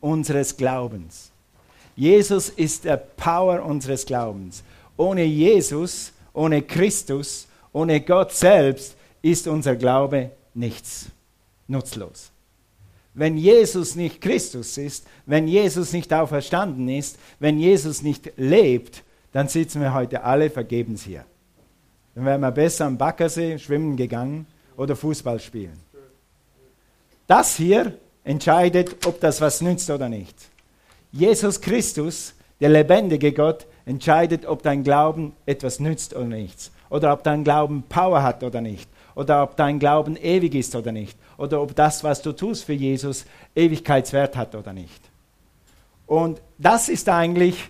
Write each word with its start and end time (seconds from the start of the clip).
unseres 0.00 0.56
Glaubens. 0.56 1.30
Jesus 1.96 2.48
ist 2.48 2.84
der 2.84 2.96
Power 2.96 3.64
unseres 3.64 4.06
Glaubens. 4.06 4.62
Ohne 4.96 5.24
Jesus, 5.24 6.12
ohne 6.32 6.62
Christus, 6.62 7.48
ohne 7.72 8.00
Gott 8.00 8.32
selbst 8.32 8.96
ist 9.22 9.48
unser 9.48 9.76
Glaube 9.76 10.30
nichts, 10.54 11.06
nutzlos. 11.66 12.30
Wenn 13.14 13.36
Jesus 13.36 13.96
nicht 13.96 14.20
Christus 14.20 14.78
ist, 14.78 15.06
wenn 15.26 15.48
Jesus 15.48 15.92
nicht 15.92 16.12
auferstanden 16.12 16.88
ist, 16.88 17.18
wenn 17.40 17.58
Jesus 17.58 18.02
nicht 18.02 18.32
lebt, 18.36 19.02
dann 19.32 19.48
sitzen 19.48 19.80
wir 19.80 19.92
heute 19.92 20.22
alle 20.22 20.50
vergebens 20.50 21.02
hier. 21.02 21.24
Dann 22.14 22.24
wären 22.24 22.40
wir 22.40 22.52
besser 22.52 22.86
am 22.86 22.96
Baggersee 22.96 23.58
schwimmen 23.58 23.96
gegangen 23.96 24.46
oder 24.76 24.94
Fußball 24.94 25.40
spielen. 25.40 25.78
Das 27.26 27.56
hier 27.56 27.98
entscheidet, 28.24 29.06
ob 29.06 29.20
das 29.20 29.40
was 29.40 29.60
nützt 29.60 29.90
oder 29.90 30.08
nicht. 30.08 30.34
Jesus 31.12 31.60
Christus, 31.60 32.34
der 32.60 32.68
lebendige 32.68 33.32
Gott, 33.32 33.66
entscheidet, 33.86 34.46
ob 34.46 34.62
dein 34.62 34.84
Glauben 34.84 35.34
etwas 35.46 35.80
nützt 35.80 36.14
oder 36.14 36.26
nichts. 36.26 36.70
Oder 36.90 37.12
ob 37.12 37.22
dein 37.22 37.44
Glauben 37.44 37.82
Power 37.88 38.22
hat 38.22 38.42
oder 38.42 38.60
nicht. 38.60 38.88
Oder 39.14 39.42
ob 39.42 39.56
dein 39.56 39.78
Glauben 39.78 40.16
ewig 40.16 40.54
ist 40.54 40.76
oder 40.76 40.92
nicht. 40.92 41.18
Oder 41.38 41.60
ob 41.62 41.74
das, 41.74 42.04
was 42.04 42.22
du 42.22 42.32
tust 42.32 42.64
für 42.64 42.72
Jesus, 42.72 43.24
Ewigkeitswert 43.54 44.36
hat 44.36 44.54
oder 44.54 44.72
nicht. 44.72 45.00
Und 46.06 46.40
das 46.58 46.88
ist 46.88 47.08
eigentlich, 47.08 47.68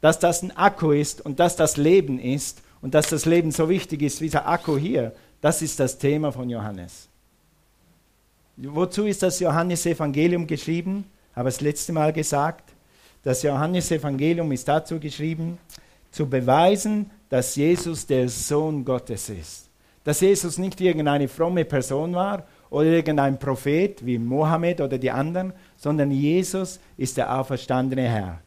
dass 0.00 0.18
das 0.18 0.42
ein 0.42 0.56
Akku 0.56 0.92
ist 0.92 1.24
und 1.24 1.40
dass 1.40 1.56
das 1.56 1.76
Leben 1.76 2.18
ist 2.18 2.62
und 2.80 2.94
dass 2.94 3.08
das 3.08 3.24
Leben 3.24 3.50
so 3.50 3.68
wichtig 3.68 4.02
ist 4.02 4.20
wie 4.20 4.26
dieser 4.26 4.48
Akku 4.48 4.76
hier. 4.76 5.12
Das 5.40 5.62
ist 5.62 5.78
das 5.80 5.98
Thema 5.98 6.32
von 6.32 6.48
Johannes. 6.50 7.07
Wozu 8.60 9.04
ist 9.04 9.22
das 9.22 9.38
Johannesevangelium 9.38 10.44
geschrieben? 10.44 11.04
Habe 11.36 11.46
das 11.46 11.60
letzte 11.60 11.92
Mal 11.92 12.12
gesagt. 12.12 12.72
Das 13.22 13.44
Johannesevangelium 13.44 14.50
ist 14.50 14.66
dazu 14.66 14.98
geschrieben, 14.98 15.58
zu 16.10 16.28
beweisen, 16.28 17.08
dass 17.28 17.54
Jesus 17.54 18.04
der 18.04 18.28
Sohn 18.28 18.84
Gottes 18.84 19.28
ist. 19.28 19.68
Dass 20.02 20.20
Jesus 20.20 20.58
nicht 20.58 20.80
irgendeine 20.80 21.28
fromme 21.28 21.64
Person 21.64 22.14
war 22.14 22.46
oder 22.68 22.86
irgendein 22.86 23.38
Prophet 23.38 24.04
wie 24.04 24.18
Mohammed 24.18 24.80
oder 24.80 24.98
die 24.98 25.10
anderen, 25.10 25.52
sondern 25.76 26.10
Jesus 26.10 26.80
ist 26.96 27.16
der 27.16 27.38
auferstandene 27.38 28.08
Herr. 28.08 28.40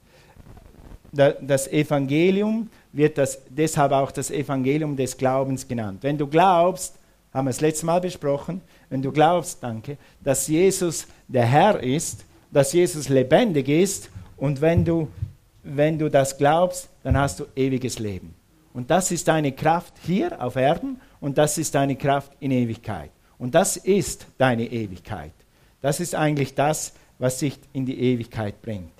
Das 1.14 1.70
Evangelium 1.70 2.70
wird 2.92 3.18
das, 3.18 3.40
deshalb 3.50 3.94
auch 3.94 4.12
das 4.12 4.30
Evangelium 4.30 4.98
des 4.98 5.16
Glaubens 5.16 5.66
genannt. 5.66 6.00
Wenn 6.02 6.18
du 6.18 6.28
glaubst, 6.28 6.96
haben 7.34 7.46
wir 7.46 7.52
es 7.52 7.62
letztes 7.62 7.84
Mal 7.84 8.02
besprochen, 8.02 8.62
wenn 8.92 9.02
du 9.02 9.11
glaubst, 9.11 9.64
danke, 9.64 9.97
dass 10.22 10.47
Jesus 10.47 11.08
der 11.30 11.45
Herr 11.45 11.81
ist, 11.81 12.25
dass 12.52 12.73
Jesus 12.73 13.08
lebendig 13.08 13.70
ist 13.70 14.09
und 14.36 14.59
wenn 14.59 14.84
du, 14.84 15.08
wenn 15.64 15.97
du 15.97 16.09
das 16.09 16.38
glaubst, 16.38 16.89
dann 17.02 17.17
hast 17.17 17.39
du 17.39 17.45
ewiges 17.56 18.00
Leben. 18.00 18.36
Und 18.73 18.92
das 18.92 19.12
ist 19.12 19.30
deine 19.30 19.53
Kraft 19.53 19.94
hier 20.06 20.44
auf 20.44 20.58
Erden 20.58 21.00
und 21.22 21.38
das 21.38 21.58
ist 21.58 21.73
deine 21.73 21.95
Kraft 21.95 22.34
in 22.42 22.52
Ewigkeit. 22.52 23.12
Und 23.38 23.56
das 23.56 23.78
ist 23.78 24.28
deine 24.38 24.66
Ewigkeit. 24.66 25.31
Das 25.81 26.02
ist 26.02 26.14
eigentlich 26.14 26.53
das, 26.53 26.94
was 27.17 27.39
dich 27.39 27.58
in 27.72 27.86
die 27.86 27.97
Ewigkeit 27.97 28.62
bringt. 28.62 28.92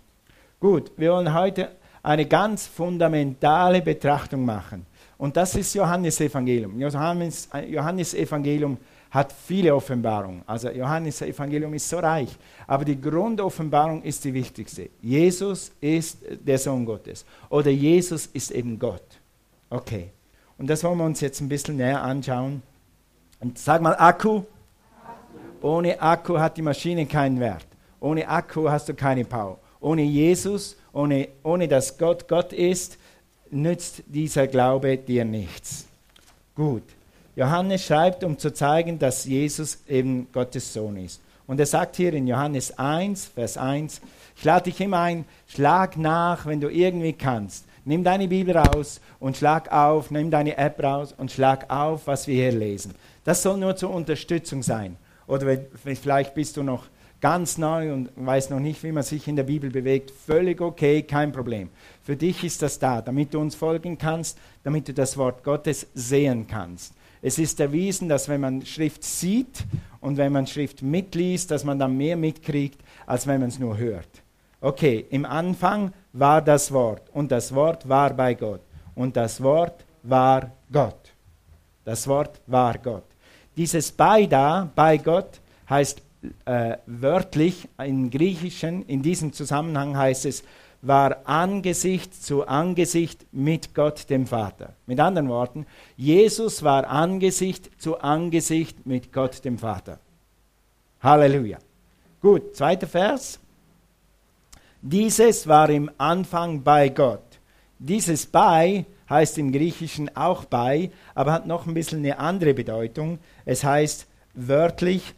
Gut, 0.62 0.90
wir 0.96 1.12
wollen 1.12 1.34
heute 1.34 1.70
eine 2.02 2.26
ganz 2.26 2.66
fundamentale 2.66 3.82
Betrachtung 3.82 4.46
machen. 4.46 4.86
Und 5.18 5.36
das 5.36 5.54
ist 5.56 5.74
Johannes 5.74 6.22
Evangelium. 6.22 6.80
Johannes, 6.80 7.50
Johannes 7.68 8.14
Evangelium 8.14 8.78
hat 9.12 9.34
viele 9.34 9.76
Offenbarungen. 9.76 10.42
Also 10.48 10.70
Johannes 10.70 11.22
Evangelium 11.22 11.74
ist 11.74 11.88
so 11.88 12.00
reich. 12.00 12.30
Aber 12.66 12.86
die 12.86 13.00
Grundoffenbarung 13.00 14.02
ist 14.04 14.24
die 14.24 14.34
wichtigste. 14.34 14.90
Jesus 15.02 15.72
ist 15.82 16.20
der 16.40 16.58
Sohn 16.58 16.86
Gottes. 16.86 17.26
Oder 17.50 17.72
Jesus 17.72 18.26
ist 18.28 18.52
eben 18.52 18.80
Gott. 18.80 19.04
Okay. 19.70 20.10
Und 20.58 20.68
das 20.68 20.84
wollen 20.84 20.98
wir 20.98 21.06
uns 21.06 21.20
jetzt 21.20 21.42
ein 21.42 21.50
bisschen 21.50 21.76
näher 21.76 22.02
anschauen. 22.02 22.64
Und 23.42 23.60
sag 23.60 23.82
mal 23.82 23.96
Akku. 23.96 24.44
Ohne 25.62 26.02
Akku 26.02 26.40
hat 26.40 26.56
die 26.56 26.62
Maschine 26.62 27.06
keinen 27.06 27.40
Wert. 27.40 27.68
Ohne 28.00 28.28
Akku 28.28 28.70
hast 28.70 28.88
du 28.88 28.94
keine 28.94 29.26
Power. 29.26 29.60
Ohne 29.82 30.04
Jesus, 30.04 30.78
ohne, 30.94 31.28
ohne 31.44 31.68
dass 31.68 31.98
Gott 31.98 32.28
Gott 32.30 32.54
ist, 32.54 32.98
nützt 33.50 34.04
dieser 34.08 34.48
Glaube 34.48 34.98
dir 34.98 35.26
nichts. 35.26 35.86
Gut. 36.56 36.84
Johannes 37.36 37.86
schreibt, 37.86 38.24
um 38.24 38.38
zu 38.38 38.54
zeigen, 38.54 39.00
dass 39.00 39.26
Jesus 39.26 39.80
eben 39.88 40.28
Gottes 40.32 40.74
Sohn 40.74 40.98
ist. 40.98 41.22
Und 41.48 41.60
er 41.60 41.66
sagt 41.66 41.96
hier 41.96 42.14
in 42.14 42.28
Johannes 42.28 42.78
1, 42.78 43.26
Vers 43.26 43.58
1, 43.58 44.02
ich 44.36 44.44
lade 44.44 44.66
dich 44.66 44.80
immer 44.82 45.00
ein, 45.00 45.26
schlag 45.48 45.98
nach, 45.98 46.46
wenn 46.46 46.62
du 46.62 46.70
irgendwie 46.70 47.14
kannst. 47.14 47.66
Nimm 47.84 48.04
deine 48.04 48.28
Bibel 48.28 48.56
raus 48.56 49.02
und 49.20 49.38
schlag 49.38 49.72
auf, 49.72 50.12
nimm 50.12 50.30
deine 50.30 50.58
App 50.58 50.82
raus 50.84 51.14
und 51.18 51.32
schlag 51.32 51.70
auf, 51.70 52.06
was 52.06 52.28
wir 52.28 52.36
hier 52.36 52.58
lesen. 52.58 52.94
Das 53.24 53.42
soll 53.42 53.58
nur 53.58 53.76
zur 53.76 53.92
Unterstützung 53.92 54.62
sein. 54.62 54.98
Oder 55.26 55.58
vielleicht 55.84 56.36
bist 56.36 56.58
du 56.58 56.64
noch 56.64 56.86
ganz 57.22 57.58
neu 57.58 57.94
und 57.94 58.10
weiß 58.16 58.50
noch 58.50 58.60
nicht, 58.60 58.84
wie 58.84 58.92
man 58.92 59.04
sich 59.04 59.28
in 59.28 59.36
der 59.36 59.44
Bibel 59.44 59.70
bewegt, 59.70 60.12
völlig 60.12 60.60
okay, 60.60 61.04
kein 61.04 61.32
Problem. 61.32 61.70
Für 62.04 62.16
dich 62.16 62.44
ist 62.44 62.62
das 62.62 62.80
da, 62.80 63.02
damit 63.02 63.34
du 63.34 63.40
uns 63.40 63.56
folgen 63.56 63.98
kannst, 63.98 64.38
damit 64.64 64.88
du 64.88 64.94
das 64.94 65.18
Wort 65.18 65.44
Gottes 65.44 65.88
sehen 65.94 66.48
kannst. 66.48 66.94
Es 67.22 67.38
ist 67.38 67.60
erwiesen, 67.60 68.10
dass 68.10 68.28
wenn 68.28 68.42
man 68.42 68.66
Schrift 68.66 69.04
sieht 69.04 69.66
und 70.00 70.18
wenn 70.18 70.32
man 70.32 70.48
Schrift 70.48 70.82
mitliest, 70.82 71.52
dass 71.52 71.64
man 71.64 71.78
dann 71.78 71.96
mehr 71.96 72.18
mitkriegt, 72.18 72.82
als 73.06 73.28
wenn 73.28 73.42
man 73.42 73.50
es 73.50 73.60
nur 73.60 73.78
hört. 73.78 74.10
Okay, 74.60 75.06
im 75.10 75.26
Anfang 75.26 75.94
war 76.14 76.42
das 76.42 76.72
Wort 76.72 77.10
und 77.14 77.32
das 77.32 77.54
Wort 77.54 77.88
war 77.88 78.14
bei 78.14 78.34
Gott 78.34 78.62
und 78.96 79.16
das 79.16 79.42
Wort 79.42 79.86
war 80.04 80.52
Gott. 80.72 81.14
Das 81.84 82.08
Wort 82.08 82.42
war 82.48 82.78
Gott. 82.78 83.04
Dieses 83.56 83.92
bei 83.92 84.26
da, 84.26 84.70
bei 84.76 84.98
Gott, 84.98 85.40
heißt 85.70 86.02
äh, 86.46 86.78
wörtlich 86.86 87.68
im 87.78 88.10
Griechischen, 88.10 88.86
in 88.86 89.02
diesem 89.02 89.34
Zusammenhang 89.34 89.98
heißt 89.98 90.26
es, 90.26 90.44
war 90.82 91.18
Angesicht 91.26 92.14
zu 92.14 92.48
Angesicht 92.48 93.26
mit 93.32 93.76
Gott 93.76 94.10
dem 94.10 94.26
Vater. 94.26 94.74
Mit 94.88 95.00
anderen 95.00 95.30
Worten, 95.30 95.66
Jesus 95.96 96.64
war 96.64 96.88
Angesicht 96.88 97.70
zu 97.80 98.00
Angesicht 98.00 98.86
mit 98.86 99.14
Gott 99.14 99.46
dem 99.46 99.58
Vater. 99.58 100.00
Halleluja. 101.02 101.60
Gut, 102.22 102.56
zweiter 102.56 102.88
Vers. 102.88 103.40
Dieses 104.82 105.48
war 105.48 105.70
im 105.70 105.92
Anfang 105.98 106.64
bei 106.64 106.90
Gott. 106.90 107.24
Dieses 107.78 108.26
bei 108.26 108.86
heißt 109.10 109.38
im 109.38 109.52
Griechischen 109.52 110.16
auch 110.16 110.46
bei, 110.46 110.92
aber 111.14 111.34
hat 111.34 111.46
noch 111.46 111.68
ein 111.68 111.74
bisschen 111.74 112.00
eine 112.00 112.18
andere 112.18 112.54
Bedeutung. 112.54 113.20
Es 113.46 113.64
heißt 113.64 114.08
wörtlich, 114.34 115.14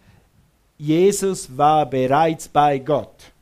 Jesus 0.78 1.58
war 1.58 1.86
bereits 1.86 2.48
bei 2.48 2.80
Gott. 2.80 3.33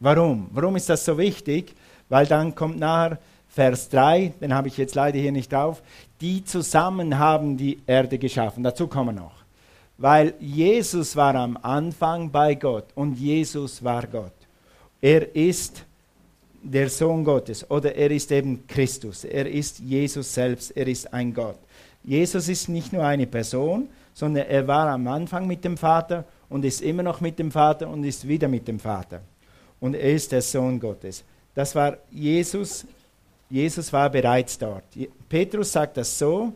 Warum? 0.00 0.48
Warum 0.52 0.76
ist 0.76 0.88
das 0.88 1.04
so 1.04 1.16
wichtig? 1.16 1.74
Weil 2.08 2.26
dann 2.26 2.54
kommt 2.54 2.78
nachher 2.78 3.18
Vers 3.48 3.88
3, 3.90 4.32
den 4.40 4.52
habe 4.52 4.66
ich 4.66 4.76
jetzt 4.76 4.96
leider 4.96 5.18
hier 5.18 5.30
nicht 5.30 5.54
auf, 5.54 5.80
die 6.20 6.44
zusammen 6.44 7.18
haben 7.18 7.56
die 7.56 7.78
Erde 7.86 8.18
geschaffen. 8.18 8.64
Dazu 8.64 8.88
kommen 8.88 9.14
wir 9.14 9.22
noch. 9.22 9.44
Weil 9.96 10.34
Jesus 10.40 11.14
war 11.14 11.36
am 11.36 11.56
Anfang 11.62 12.30
bei 12.30 12.56
Gott 12.56 12.86
und 12.96 13.16
Jesus 13.16 13.84
war 13.84 14.08
Gott. 14.08 14.32
Er 15.00 15.36
ist 15.36 15.84
der 16.64 16.90
Sohn 16.90 17.22
Gottes 17.22 17.70
oder 17.70 17.94
er 17.94 18.10
ist 18.10 18.32
eben 18.32 18.66
Christus. 18.66 19.22
Er 19.22 19.48
ist 19.48 19.78
Jesus 19.78 20.34
selbst, 20.34 20.76
er 20.76 20.88
ist 20.88 21.12
ein 21.12 21.32
Gott. 21.32 21.58
Jesus 22.02 22.48
ist 22.48 22.68
nicht 22.68 22.92
nur 22.92 23.04
eine 23.04 23.28
Person, 23.28 23.88
sondern 24.14 24.46
er 24.46 24.66
war 24.66 24.88
am 24.88 25.06
Anfang 25.06 25.46
mit 25.46 25.64
dem 25.64 25.76
Vater 25.76 26.24
und 26.48 26.64
ist 26.64 26.82
immer 26.82 27.04
noch 27.04 27.20
mit 27.20 27.38
dem 27.38 27.52
Vater 27.52 27.88
und 27.88 28.02
ist 28.02 28.26
wieder 28.26 28.48
mit 28.48 28.66
dem 28.66 28.80
Vater 28.80 29.20
und 29.84 29.92
er 29.92 30.14
ist 30.14 30.32
der 30.32 30.40
Sohn 30.40 30.80
Gottes. 30.80 31.22
Das 31.54 31.74
war 31.74 31.98
Jesus. 32.10 32.86
Jesus 33.50 33.92
war 33.92 34.08
bereits 34.08 34.58
dort. 34.58 34.84
Petrus 35.28 35.72
sagt 35.72 35.98
das 35.98 36.18
so. 36.18 36.54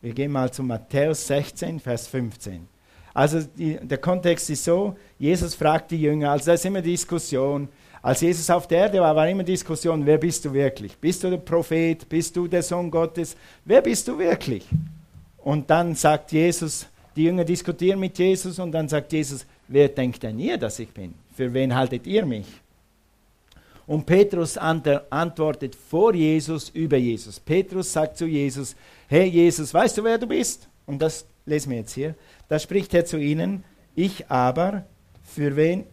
Wir 0.00 0.12
gehen 0.12 0.32
mal 0.32 0.50
zu 0.50 0.64
Matthäus 0.64 1.24
16, 1.28 1.78
Vers 1.78 2.08
15. 2.08 2.66
Also 3.14 3.42
die, 3.56 3.78
der 3.80 3.98
Kontext 3.98 4.50
ist 4.50 4.64
so, 4.64 4.96
Jesus 5.20 5.54
fragt 5.54 5.92
die 5.92 6.02
Jünger, 6.02 6.32
also 6.32 6.46
da 6.46 6.54
ist 6.54 6.64
immer 6.64 6.82
Diskussion. 6.82 7.68
Als 8.02 8.20
Jesus 8.22 8.50
auf 8.50 8.66
der 8.66 8.78
Erde 8.78 9.00
war, 9.00 9.14
war 9.14 9.28
immer 9.28 9.44
Diskussion, 9.44 10.04
wer 10.04 10.18
bist 10.18 10.44
du 10.44 10.52
wirklich? 10.52 10.96
Bist 10.96 11.22
du 11.22 11.30
der 11.30 11.36
Prophet? 11.36 12.08
Bist 12.08 12.34
du 12.34 12.48
der 12.48 12.64
Sohn 12.64 12.90
Gottes? 12.90 13.36
Wer 13.64 13.82
bist 13.82 14.08
du 14.08 14.18
wirklich? 14.18 14.66
Und 15.38 15.70
dann 15.70 15.94
sagt 15.94 16.32
Jesus, 16.32 16.88
die 17.14 17.22
Jünger 17.22 17.44
diskutieren 17.44 18.00
mit 18.00 18.18
Jesus 18.18 18.58
und 18.58 18.72
dann 18.72 18.88
sagt 18.88 19.12
Jesus, 19.12 19.46
wer 19.68 19.88
denkt 19.88 20.24
denn 20.24 20.40
ihr, 20.40 20.58
dass 20.58 20.80
ich 20.80 20.88
bin? 20.88 21.21
Für 21.34 21.52
wen 21.52 21.74
haltet 21.74 22.06
ihr 22.06 22.24
mich? 22.26 22.46
Und 23.86 24.06
Petrus 24.06 24.56
antwortet 24.56 25.74
vor 25.74 26.14
Jesus 26.14 26.68
über 26.70 26.96
Jesus. 26.96 27.40
Petrus 27.40 27.92
sagt 27.92 28.16
zu 28.16 28.26
Jesus, 28.26 28.76
hey 29.08 29.28
Jesus, 29.28 29.74
weißt 29.74 29.98
du, 29.98 30.04
wer 30.04 30.18
du 30.18 30.26
bist? 30.26 30.68
Und 30.86 31.02
das 31.02 31.26
lesen 31.46 31.70
wir 31.70 31.78
jetzt 31.78 31.94
hier. 31.94 32.14
Da 32.48 32.58
spricht 32.58 32.94
er 32.94 33.04
zu 33.04 33.18
ihnen, 33.18 33.64
ich 33.94 34.30
aber, 34.30 34.84
für 35.24 35.56
wen, 35.56 35.84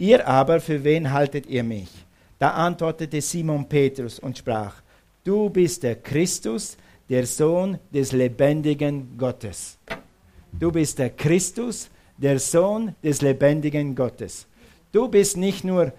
Ihr 0.00 0.26
aber, 0.26 0.60
für 0.60 0.82
wen 0.82 1.12
haltet 1.12 1.46
ihr 1.46 1.62
mich? 1.62 1.90
Da 2.38 2.52
antwortete 2.52 3.20
Simon 3.20 3.68
Petrus 3.68 4.18
und 4.18 4.38
sprach, 4.38 4.76
du 5.24 5.50
bist 5.50 5.82
der 5.82 5.96
Christus, 5.96 6.78
der 7.10 7.26
Sohn 7.26 7.78
des 7.92 8.12
lebendigen 8.12 9.18
Gottes. 9.18 9.76
Du 10.58 10.72
bist 10.72 10.98
der 10.98 11.10
Christus, 11.10 11.90
der 12.16 12.38
Sohn 12.38 12.94
des 13.04 13.20
lebendigen 13.20 13.94
Gottes. 13.94 14.46
Du 14.92 15.08
bist 15.08 15.36
nicht 15.36 15.64
nur, 15.64 15.92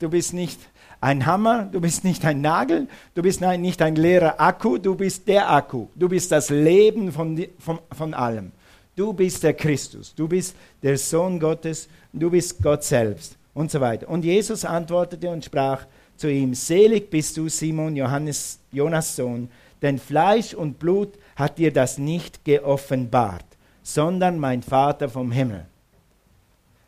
du 0.00 0.08
bist 0.08 0.34
nicht 0.34 0.58
ein 1.00 1.26
Hammer, 1.26 1.68
du 1.70 1.80
bist 1.80 2.04
nicht 2.04 2.24
ein 2.24 2.40
Nagel, 2.40 2.88
du 3.14 3.22
bist 3.22 3.40
nicht 3.40 3.82
ein 3.82 3.96
leerer 3.96 4.40
Akku, 4.40 4.78
du 4.78 4.94
bist 4.94 5.26
der 5.28 5.50
Akku. 5.50 5.88
Du 5.94 6.08
bist 6.08 6.30
das 6.30 6.50
Leben 6.50 7.12
von, 7.12 7.44
von, 7.58 7.80
von 7.90 8.14
allem. 8.14 8.52
Du 8.94 9.12
bist 9.12 9.42
der 9.42 9.54
Christus, 9.54 10.14
du 10.14 10.28
bist 10.28 10.54
der 10.82 10.98
Sohn 10.98 11.40
Gottes, 11.40 11.88
du 12.12 12.30
bist 12.30 12.62
Gott 12.62 12.84
selbst 12.84 13.36
und 13.54 13.70
so 13.70 13.80
weiter. 13.80 14.08
Und 14.08 14.24
Jesus 14.24 14.64
antwortete 14.64 15.30
und 15.30 15.44
sprach 15.44 15.86
zu 16.16 16.30
ihm, 16.30 16.54
selig 16.54 17.10
bist 17.10 17.36
du, 17.36 17.48
Simon, 17.48 17.96
Johannes, 17.96 18.58
Jonas 18.70 19.16
Sohn, 19.16 19.48
denn 19.80 19.98
Fleisch 19.98 20.54
und 20.54 20.78
Blut 20.78 21.14
hat 21.36 21.58
dir 21.58 21.72
das 21.72 21.98
nicht 21.98 22.44
geoffenbart, 22.44 23.46
sondern 23.82 24.38
mein 24.38 24.62
Vater 24.62 25.08
vom 25.08 25.32
Himmel. 25.32 25.66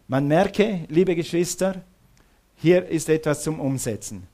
Man 0.06 0.29
merke, 0.29 0.81
liebe 0.89 1.17
Geschwister, 1.17 1.83
hier 2.56 2.87
ist 2.87 3.09
etwas 3.09 3.43
zum 3.43 3.59
Umsetzen. 3.59 4.27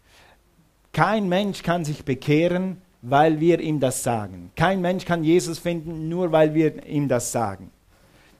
Kein 0.93 1.28
Mensch 1.28 1.62
kann 1.62 1.84
sich 1.84 2.05
bekehren, 2.05 2.78
weil 3.02 3.38
wir 3.38 3.61
ihm 3.61 3.78
das 3.78 4.02
sagen. 4.02 4.50
Kein 4.56 4.81
Mensch 4.81 5.05
kann 5.05 5.22
Jesus 5.22 5.61
finden, 5.61 6.08
nur 6.08 6.32
weil 6.32 6.55
wir 6.55 6.84
ihm 6.87 7.06
das 7.06 7.31
sagen. 7.31 7.70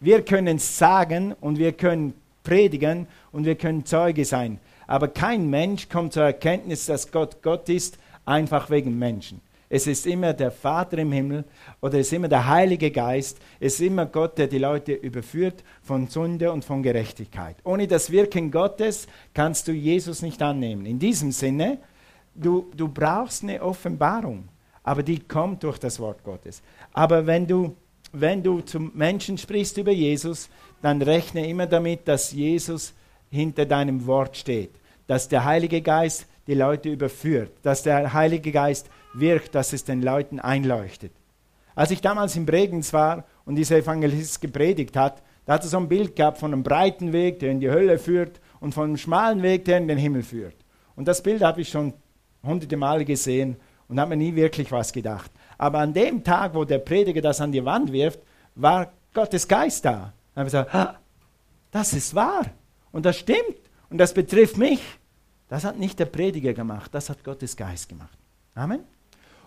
Wir 0.01 0.23
können 0.23 0.59
sagen 0.59 1.35
und 1.41 1.59
wir 1.59 1.73
können 1.73 2.15
predigen 2.43 3.07
und 3.31 3.45
wir 3.45 3.55
können 3.55 3.85
Zeuge 3.85 4.25
sein. 4.25 4.59
Aber 4.89 5.07
kein 5.07 5.49
Mensch 5.49 5.89
kommt 5.89 6.15
zur 6.15 6.25
Erkenntnis, 6.25 6.87
dass 6.87 7.13
Gott 7.13 7.43
Gott 7.43 7.69
ist, 7.69 7.97
einfach 8.25 8.71
wegen 8.71 8.99
Menschen. 8.99 9.41
Es 9.73 9.87
ist 9.87 10.05
immer 10.09 10.33
der 10.33 10.51
Vater 10.51 10.99
im 10.99 11.13
Himmel 11.13 11.45
oder 11.81 12.01
es 12.01 12.09
ist 12.09 12.13
immer 12.15 12.27
der 12.27 12.49
Heilige 12.49 12.91
Geist. 12.91 13.39
Es 13.61 13.75
ist 13.75 13.83
immer 13.83 14.05
Gott, 14.05 14.37
der 14.37 14.49
die 14.49 14.59
Leute 14.59 14.93
überführt 14.93 15.63
von 15.81 16.09
Sünde 16.09 16.51
und 16.51 16.65
von 16.65 16.83
Gerechtigkeit. 16.83 17.57
Ohne 17.63 17.87
das 17.87 18.11
Wirken 18.11 18.51
Gottes 18.51 19.07
kannst 19.33 19.69
du 19.69 19.73
Jesus 19.73 20.23
nicht 20.23 20.43
annehmen. 20.43 20.87
In 20.87 20.99
diesem 20.99 21.31
Sinne, 21.31 21.79
du, 22.35 22.69
du 22.77 22.89
brauchst 22.89 23.45
eine 23.45 23.63
Offenbarung, 23.63 24.49
aber 24.83 25.05
die 25.05 25.21
kommt 25.21 25.63
durch 25.63 25.79
das 25.79 26.01
Wort 26.01 26.25
Gottes. 26.25 26.63
Aber 26.93 27.25
wenn 27.25 27.47
du, 27.47 27.77
wenn 28.13 28.43
du 28.43 28.63
zum 28.63 28.91
Menschen 28.97 29.39
sprichst 29.39 29.79
über 29.79 29.93
Jesus, 29.93 30.49
dann 30.83 31.01
rechne 31.01 31.47
immer 31.47 31.69
damit, 31.69 32.09
dass 32.09 32.33
Jesus 32.33 32.93
hinter 33.31 33.67
deinem 33.67 34.05
Wort 34.05 34.37
steht, 34.37 34.73
dass 35.07 35.29
der 35.29 35.45
Heilige 35.45 35.81
Geist 35.81 36.27
die 36.51 36.57
Leute 36.57 36.89
überführt, 36.89 37.53
dass 37.63 37.85
der 37.85 38.13
Heilige 38.13 38.51
Geist 38.51 38.91
wirkt, 39.15 39.55
dass 39.55 39.73
es 39.73 39.85
den 39.85 40.03
Leuten 40.03 40.41
einleuchtet. 40.41 41.13
Als 41.77 41.93
ich 41.93 42.01
damals 42.01 42.35
in 42.35 42.45
Bregenz 42.45 42.93
war 42.93 43.25
und 43.45 43.55
dieser 43.55 43.77
Evangelist 43.77 44.41
gepredigt 44.41 44.97
hat, 44.97 45.23
da 45.47 45.55
hat 45.55 45.63
er 45.63 45.69
so 45.69 45.77
ein 45.77 45.89
Bild 45.89 46.17
gehabt 46.17 46.39
von 46.39 46.53
einem 46.53 46.65
breiten 46.65 47.13
Weg, 47.13 47.39
der 47.39 47.53
in 47.53 47.61
die 47.61 47.71
Hölle 47.71 47.99
führt, 47.99 48.41
und 48.59 48.75
von 48.75 48.85
einem 48.85 48.97
schmalen 48.97 49.43
Weg, 49.43 49.65
der 49.65 49.79
in 49.79 49.87
den 49.87 49.97
Himmel 49.97 50.23
führt. 50.23 50.57
Und 50.97 51.07
das 51.07 51.23
Bild 51.23 51.41
habe 51.43 51.61
ich 51.61 51.69
schon 51.69 51.95
hunderte 52.43 52.77
Male 52.77 53.05
gesehen 53.05 53.57
und 53.89 54.01
habe 54.01 54.11
mir 54.11 54.17
nie 54.17 54.35
wirklich 54.35 54.71
was 54.73 54.93
gedacht. 54.93 55.31
Aber 55.57 55.79
an 55.79 55.95
dem 55.95 56.25
Tag, 56.25 56.55
wo 56.55 56.65
der 56.65 56.79
Prediger 56.79 57.21
das 57.21 57.41
an 57.41 57.53
die 57.53 57.65
Wand 57.65 57.93
wirft, 57.93 58.21
war 58.57 58.93
Gottes 59.15 59.47
Geist 59.47 59.85
da. 59.85 60.13
Dann 60.35 60.47
habe 60.47 60.49
ich 60.49 60.53
gesagt, 60.53 60.99
das 61.71 61.93
ist 61.93 62.15
wahr 62.15 62.47
und 62.91 63.07
das 63.07 63.17
stimmt 63.17 63.57
und 63.89 63.99
das 63.99 64.13
betrifft 64.13 64.59
mich. 64.59 64.81
Das 65.51 65.65
hat 65.65 65.79
nicht 65.79 65.99
der 65.99 66.07
Prediger 66.07 66.55
gemacht, 66.55 66.95
das 66.95 67.11
hat 67.11 67.25
Gottes 67.25 67.57
Geist 67.57 67.89
gemacht. 67.89 68.17
Amen. 68.55 68.81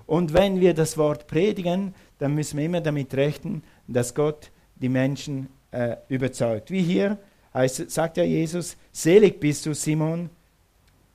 Und 0.05 0.33
wenn 0.33 0.59
wir 0.59 0.73
das 0.73 0.97
Wort 0.97 1.27
predigen, 1.27 1.95
dann 2.19 2.35
müssen 2.35 2.57
wir 2.57 2.65
immer 2.65 2.81
damit 2.81 3.13
rechnen, 3.13 3.63
dass 3.87 4.13
Gott 4.13 4.51
die 4.75 4.89
Menschen 4.89 5.47
äh, 5.71 5.95
überzeugt. 6.09 6.71
Wie 6.71 6.81
hier 6.81 7.17
heißt, 7.53 7.89
sagt 7.89 8.17
ja 8.17 8.25
Jesus, 8.25 8.75
selig 8.91 9.39
bist 9.39 9.65
du, 9.65 9.73
Simon, 9.73 10.29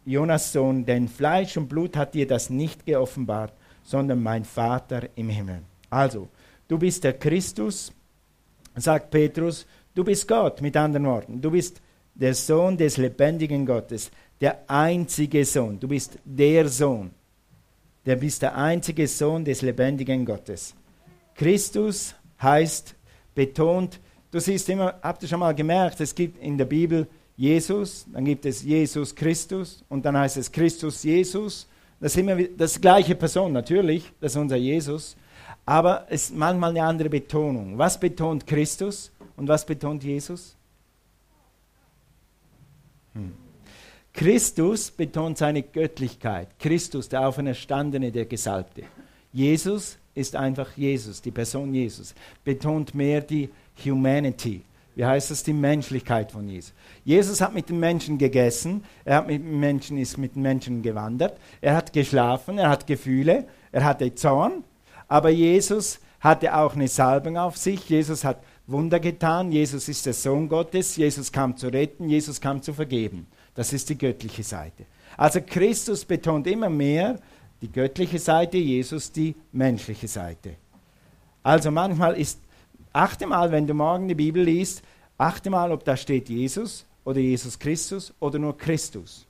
Jonas 0.06 0.54
Sohn, 0.54 0.86
denn 0.86 1.06
Fleisch 1.06 1.58
und 1.58 1.68
Blut 1.68 1.94
hat 1.94 2.14
dir 2.14 2.26
das 2.26 2.48
nicht 2.48 2.86
geoffenbart, 2.86 3.52
sondern 3.84 4.22
mein 4.22 4.44
Vater 4.44 5.08
im 5.16 5.28
Himmel. 5.28 5.60
Also, 5.90 6.28
du 6.66 6.78
bist 6.78 7.04
der 7.04 7.12
Christus, 7.12 7.92
sagt 8.74 9.10
Petrus, 9.10 9.66
du 9.94 10.02
bist 10.02 10.26
Gott, 10.26 10.62
mit 10.62 10.78
anderen 10.78 11.04
Worten. 11.04 11.42
Du 11.42 11.50
bist 11.50 11.82
der 12.14 12.34
Sohn 12.34 12.76
des 12.76 12.96
lebendigen 12.96 13.66
Gottes, 13.66 14.10
der 14.40 14.68
einzige 14.68 15.44
Sohn. 15.44 15.78
Du 15.80 15.88
bist 15.88 16.18
der 16.24 16.68
Sohn. 16.68 17.10
Du 18.04 18.16
bist 18.16 18.42
der 18.42 18.56
einzige 18.56 19.06
Sohn 19.06 19.44
des 19.44 19.62
lebendigen 19.62 20.24
Gottes. 20.24 20.74
Christus 21.34 22.14
heißt, 22.40 22.94
betont, 23.34 24.00
du 24.30 24.40
siehst 24.40 24.68
immer, 24.68 24.94
habt 25.02 25.22
ihr 25.22 25.28
schon 25.28 25.40
mal 25.40 25.54
gemerkt, 25.54 26.00
es 26.00 26.14
gibt 26.14 26.42
in 26.42 26.58
der 26.58 26.64
Bibel 26.64 27.06
Jesus, 27.36 28.06
dann 28.12 28.24
gibt 28.24 28.46
es 28.46 28.62
Jesus 28.62 29.14
Christus 29.14 29.84
und 29.88 30.04
dann 30.04 30.16
heißt 30.16 30.36
es 30.36 30.50
Christus 30.50 31.02
Jesus. 31.04 31.68
Das 32.00 32.12
ist 32.12 32.18
immer 32.18 32.36
das 32.36 32.80
gleiche 32.80 33.14
Person, 33.14 33.52
natürlich, 33.52 34.12
das 34.20 34.32
ist 34.32 34.38
unser 34.38 34.56
Jesus, 34.56 35.16
aber 35.64 36.06
es 36.08 36.24
ist 36.24 36.36
manchmal 36.36 36.70
eine 36.70 36.82
andere 36.82 37.08
Betonung. 37.08 37.78
Was 37.78 37.98
betont 37.98 38.46
Christus 38.46 39.12
und 39.36 39.48
was 39.48 39.64
betont 39.64 40.02
Jesus? 40.02 40.56
Hm. 43.14 43.47
Christus 44.12 44.90
betont 44.90 45.38
seine 45.38 45.62
Göttlichkeit. 45.62 46.48
Christus, 46.58 47.08
der 47.08 47.26
Auferstandene, 47.26 48.10
der 48.10 48.24
Gesalbte. 48.26 48.84
Jesus 49.32 49.98
ist 50.14 50.34
einfach 50.34 50.76
Jesus, 50.76 51.22
die 51.22 51.30
Person 51.30 51.72
Jesus. 51.72 52.14
Betont 52.44 52.94
mehr 52.94 53.20
die 53.20 53.50
Humanity, 53.84 54.62
wie 54.96 55.04
heißt 55.04 55.30
das, 55.30 55.44
die 55.44 55.52
Menschlichkeit 55.52 56.32
von 56.32 56.48
Jesus. 56.48 56.72
Jesus 57.04 57.40
hat 57.40 57.54
mit 57.54 57.68
den 57.68 57.78
Menschen 57.78 58.18
gegessen, 58.18 58.82
er 59.04 59.18
hat 59.18 59.28
mit 59.28 59.44
Menschen, 59.44 59.96
ist 59.98 60.18
mit 60.18 60.34
den 60.34 60.42
Menschen 60.42 60.82
gewandert, 60.82 61.38
er 61.60 61.76
hat 61.76 61.92
geschlafen, 61.92 62.58
er 62.58 62.70
hat 62.70 62.86
Gefühle, 62.86 63.46
er 63.70 63.84
hatte 63.84 64.12
Zorn, 64.14 64.64
aber 65.06 65.30
Jesus 65.30 66.00
hatte 66.20 66.56
auch 66.56 66.74
eine 66.74 66.88
Salbung 66.88 67.36
auf 67.36 67.56
sich, 67.56 67.88
Jesus 67.88 68.24
hat 68.24 68.42
Wunder 68.66 68.98
getan, 68.98 69.52
Jesus 69.52 69.88
ist 69.88 70.04
der 70.04 70.14
Sohn 70.14 70.48
Gottes, 70.48 70.96
Jesus 70.96 71.30
kam 71.30 71.56
zu 71.56 71.68
retten, 71.68 72.08
Jesus 72.08 72.40
kam 72.40 72.60
zu 72.60 72.74
vergeben. 72.74 73.26
Das 73.58 73.72
ist 73.72 73.88
die 73.88 73.98
göttliche 73.98 74.44
Seite. 74.44 74.86
Also 75.16 75.40
Christus 75.44 76.04
betont 76.04 76.46
immer 76.46 76.70
mehr 76.70 77.18
die 77.60 77.72
göttliche 77.72 78.20
Seite, 78.20 78.56
Jesus 78.56 79.10
die 79.10 79.34
menschliche 79.50 80.06
Seite. 80.06 80.54
Also 81.42 81.72
manchmal 81.72 82.16
ist 82.20 82.38
achte 82.92 83.26
mal, 83.26 83.50
wenn 83.50 83.66
du 83.66 83.74
morgen 83.74 84.06
die 84.06 84.14
Bibel 84.14 84.44
liest, 84.44 84.82
achte 85.16 85.50
mal, 85.50 85.72
ob 85.72 85.82
da 85.82 85.96
steht 85.96 86.28
Jesus 86.28 86.86
oder 87.02 87.18
Jesus 87.18 87.58
Christus 87.58 88.14
oder 88.20 88.38
nur 88.38 88.56
Christus. 88.56 89.26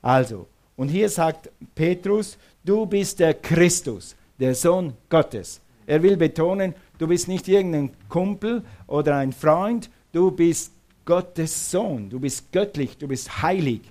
Also, 0.00 0.46
und 0.76 0.90
hier 0.90 1.08
sagt 1.08 1.50
Petrus, 1.74 2.38
du 2.64 2.86
bist 2.86 3.18
der 3.18 3.34
Christus, 3.34 4.14
der 4.38 4.54
Sohn 4.54 4.92
Gottes. 5.08 5.60
Er 5.86 6.00
will 6.04 6.16
betonen, 6.16 6.72
du 6.98 7.08
bist 7.08 7.26
nicht 7.26 7.48
irgendein 7.48 7.90
Kumpel 8.08 8.62
oder 8.86 9.16
ein 9.16 9.32
Freund, 9.32 9.90
du 10.12 10.30
bist 10.30 10.73
Gottes 11.04 11.70
Sohn, 11.70 12.08
du 12.08 12.18
bist 12.20 12.50
göttlich, 12.52 12.96
du 12.96 13.08
bist 13.08 13.42
heilig, 13.42 13.82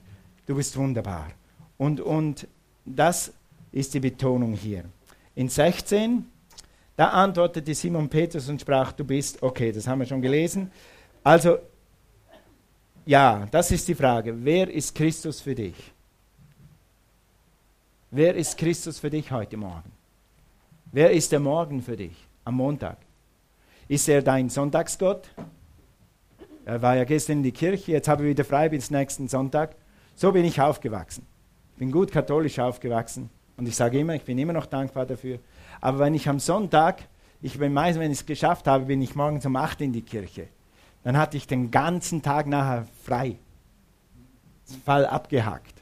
du 0.45 0.55
bist 0.55 0.75
wunderbar. 0.77 1.27
Und, 1.77 2.01
und 2.01 2.47
das 2.85 3.31
ist 3.71 3.93
die 3.93 3.99
Betonung 3.99 4.53
hier. 4.53 4.85
In 5.35 5.49
16 5.49 6.25
da 6.95 7.09
antwortete 7.09 7.73
Simon 7.73 8.07
Petrus 8.07 8.49
und 8.49 8.61
sprach, 8.61 8.91
du 8.91 9.03
bist, 9.03 9.41
okay, 9.41 9.71
das 9.71 9.87
haben 9.87 9.99
wir 9.99 10.05
schon 10.05 10.21
gelesen. 10.21 10.71
Also, 11.23 11.57
ja, 13.05 13.47
das 13.49 13.71
ist 13.71 13.87
die 13.87 13.95
Frage. 13.95 14.35
Wer 14.43 14.69
ist 14.69 14.93
Christus 14.93 15.41
für 15.41 15.55
dich? 15.55 15.75
Wer 18.11 18.35
ist 18.35 18.57
Christus 18.57 18.99
für 18.99 19.09
dich 19.09 19.31
heute 19.31 19.57
Morgen? 19.57 19.91
Wer 20.91 21.11
ist 21.11 21.31
der 21.31 21.39
Morgen 21.39 21.81
für 21.81 21.97
dich 21.97 22.15
am 22.45 22.55
Montag? 22.55 22.97
Ist 23.87 24.07
er 24.07 24.21
dein 24.21 24.49
Sonntagsgott? 24.49 25.29
Er 26.65 26.81
war 26.81 26.95
ja 26.95 27.03
gestern 27.03 27.37
in 27.37 27.43
die 27.43 27.51
Kirche, 27.51 27.91
jetzt 27.91 28.07
habe 28.07 28.23
ich 28.23 28.29
wieder 28.29 28.45
frei 28.45 28.69
bis 28.69 28.89
nächsten 28.89 29.27
Sonntag. 29.27 29.75
So 30.15 30.31
bin 30.31 30.45
ich 30.45 30.61
aufgewachsen. 30.61 31.25
Ich 31.73 31.79
bin 31.79 31.91
gut 31.91 32.11
katholisch 32.11 32.59
aufgewachsen 32.59 33.29
und 33.57 33.67
ich 33.67 33.75
sage 33.75 33.99
immer, 33.99 34.15
ich 34.15 34.23
bin 34.23 34.37
immer 34.37 34.53
noch 34.53 34.67
dankbar 34.67 35.05
dafür. 35.05 35.39
Aber 35.81 35.99
wenn 35.99 36.13
ich 36.13 36.29
am 36.29 36.39
Sonntag, 36.39 37.03
ich 37.41 37.57
bin 37.59 37.73
meistens, 37.73 38.01
wenn 38.01 38.11
ich 38.11 38.19
es 38.19 38.25
geschafft 38.25 38.67
habe, 38.67 38.85
bin 38.85 39.01
ich 39.01 39.15
morgens 39.15 39.45
um 39.45 39.55
8 39.55 39.81
in 39.81 39.91
die 39.91 40.03
Kirche. 40.03 40.47
Dann 41.03 41.17
hatte 41.17 41.35
ich 41.35 41.47
den 41.47 41.71
ganzen 41.71 42.21
Tag 42.21 42.47
nachher 42.47 42.87
frei. 43.03 43.37
Fall 44.85 45.05
abgehakt. 45.05 45.81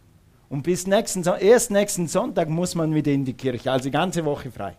Und 0.50 0.64
bis 0.64 0.88
nächsten, 0.88 1.24
erst 1.24 1.72
nächsten 1.72 2.08
Sonntag 2.08 2.50
muss 2.50 2.76
man 2.76 2.94
wieder 2.94 3.12
in 3.12 3.24
die 3.24 3.34
Kirche, 3.34 3.72
also 3.72 3.86
die 3.86 3.92
ganze 3.92 4.26
Woche 4.26 4.52
frei. 4.52 4.76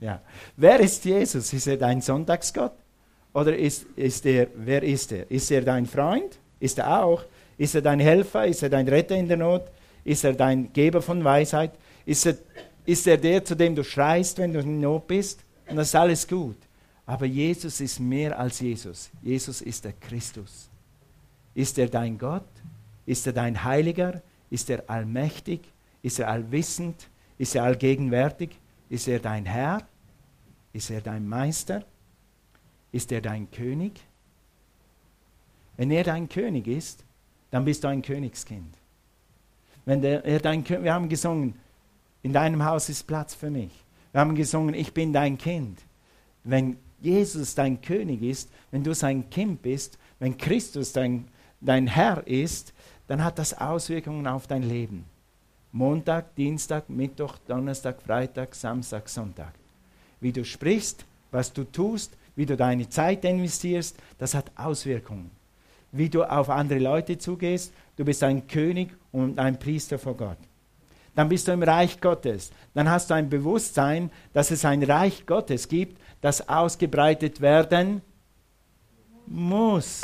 Ja. 0.00 0.22
Wer 0.56 0.80
ist 0.80 1.04
Jesus? 1.04 1.52
Ist 1.52 1.66
er 1.66 1.76
dein 1.76 2.00
Sonntagsgott? 2.00 2.72
Oder 3.32 3.56
ist, 3.56 3.84
ist 3.96 4.24
er, 4.26 4.48
wer 4.54 4.82
ist 4.82 5.12
er? 5.12 5.30
Ist 5.30 5.50
er 5.50 5.62
dein 5.62 5.86
Freund 5.86 6.38
Ist 6.60 6.78
er 6.78 7.02
auch. 7.02 7.24
Ist 7.56 7.74
er 7.74 7.82
dein 7.82 8.00
Helfer? 8.00 8.46
Ist 8.46 8.62
er 8.62 8.70
dein 8.70 8.88
Retter 8.88 9.16
in 9.16 9.28
der 9.28 9.36
Not? 9.36 9.62
Ist 10.04 10.24
er 10.24 10.32
dein 10.32 10.72
Geber 10.72 11.02
von 11.02 11.22
Weisheit? 11.22 11.72
Ist 12.06 12.26
er, 12.26 12.36
ist 12.86 13.06
er 13.06 13.18
der, 13.18 13.44
zu 13.44 13.54
dem 13.54 13.74
du 13.74 13.84
schreist, 13.84 14.38
wenn 14.38 14.52
du 14.52 14.60
in 14.60 14.80
Not 14.80 15.06
bist? 15.06 15.40
Und 15.68 15.76
das 15.76 15.88
ist 15.88 15.94
alles 15.94 16.26
gut. 16.26 16.56
Aber 17.04 17.26
Jesus 17.26 17.80
ist 17.80 18.00
mehr 18.00 18.38
als 18.38 18.60
Jesus. 18.60 19.10
Jesus 19.22 19.60
ist 19.60 19.84
der 19.84 19.92
Christus. 19.92 20.68
Ist 21.54 21.78
er 21.78 21.88
dein 21.88 22.18
Gott? 22.18 22.48
Ist 23.06 23.26
er 23.26 23.32
dein 23.32 23.62
Heiliger? 23.64 24.22
Ist 24.50 24.70
er 24.70 24.84
allmächtig? 24.88 25.60
Ist 26.02 26.18
er 26.18 26.28
allwissend? 26.28 27.08
Ist 27.36 27.54
er 27.54 27.64
allgegenwärtig? 27.64 28.50
Ist 28.88 29.08
er 29.08 29.18
dein 29.18 29.46
Herr? 29.46 29.86
Ist 30.72 30.90
er 30.90 31.00
dein 31.00 31.26
Meister? 31.26 31.84
Ist 32.92 33.12
er 33.12 33.20
dein 33.20 33.50
König? 33.50 34.00
Wenn 35.76 35.90
er 35.90 36.04
dein 36.04 36.28
König 36.28 36.66
ist, 36.66 37.04
dann 37.50 37.64
bist 37.64 37.84
du 37.84 37.88
ein 37.88 38.02
Königskind. 38.02 38.74
Wenn 39.84 40.02
der, 40.02 40.24
er 40.24 40.40
dein, 40.40 40.68
wir 40.68 40.92
haben 40.92 41.08
gesungen, 41.08 41.54
in 42.22 42.32
deinem 42.32 42.64
Haus 42.64 42.88
ist 42.88 43.06
Platz 43.06 43.34
für 43.34 43.50
mich. 43.50 43.72
Wir 44.12 44.20
haben 44.20 44.34
gesungen, 44.34 44.74
ich 44.74 44.92
bin 44.92 45.12
dein 45.12 45.38
Kind. 45.38 45.80
Wenn 46.44 46.76
Jesus 47.00 47.54
dein 47.54 47.80
König 47.80 48.22
ist, 48.22 48.50
wenn 48.70 48.82
du 48.82 48.94
sein 48.94 49.30
Kind 49.30 49.62
bist, 49.62 49.98
wenn 50.18 50.36
Christus 50.36 50.92
dein, 50.92 51.28
dein 51.60 51.86
Herr 51.86 52.26
ist, 52.26 52.74
dann 53.06 53.24
hat 53.24 53.38
das 53.38 53.56
Auswirkungen 53.56 54.26
auf 54.26 54.46
dein 54.46 54.62
Leben. 54.62 55.04
Montag, 55.72 56.34
Dienstag, 56.34 56.88
Mittwoch, 56.88 57.38
Donnerstag, 57.46 58.02
Freitag, 58.02 58.54
Samstag, 58.54 59.08
Sonntag. 59.08 59.52
Wie 60.20 60.32
du 60.32 60.44
sprichst, 60.44 61.04
was 61.30 61.52
du 61.52 61.64
tust, 61.64 62.16
wie 62.38 62.46
du 62.46 62.56
deine 62.56 62.88
Zeit 62.88 63.24
investierst, 63.24 63.96
das 64.16 64.32
hat 64.32 64.52
Auswirkungen. 64.54 65.32
Wie 65.90 66.08
du 66.08 66.22
auf 66.22 66.48
andere 66.50 66.78
Leute 66.78 67.18
zugehst, 67.18 67.72
du 67.96 68.04
bist 68.04 68.22
ein 68.22 68.46
König 68.46 68.90
und 69.10 69.40
ein 69.40 69.58
Priester 69.58 69.98
vor 69.98 70.16
Gott. 70.16 70.38
Dann 71.16 71.28
bist 71.28 71.48
du 71.48 71.52
im 71.52 71.64
Reich 71.64 72.00
Gottes. 72.00 72.52
Dann 72.74 72.88
hast 72.88 73.10
du 73.10 73.14
ein 73.14 73.28
Bewusstsein, 73.28 74.12
dass 74.34 74.52
es 74.52 74.64
ein 74.64 74.84
Reich 74.84 75.26
Gottes 75.26 75.66
gibt, 75.66 76.00
das 76.20 76.48
ausgebreitet 76.48 77.40
werden 77.40 78.02
muss. 79.26 80.02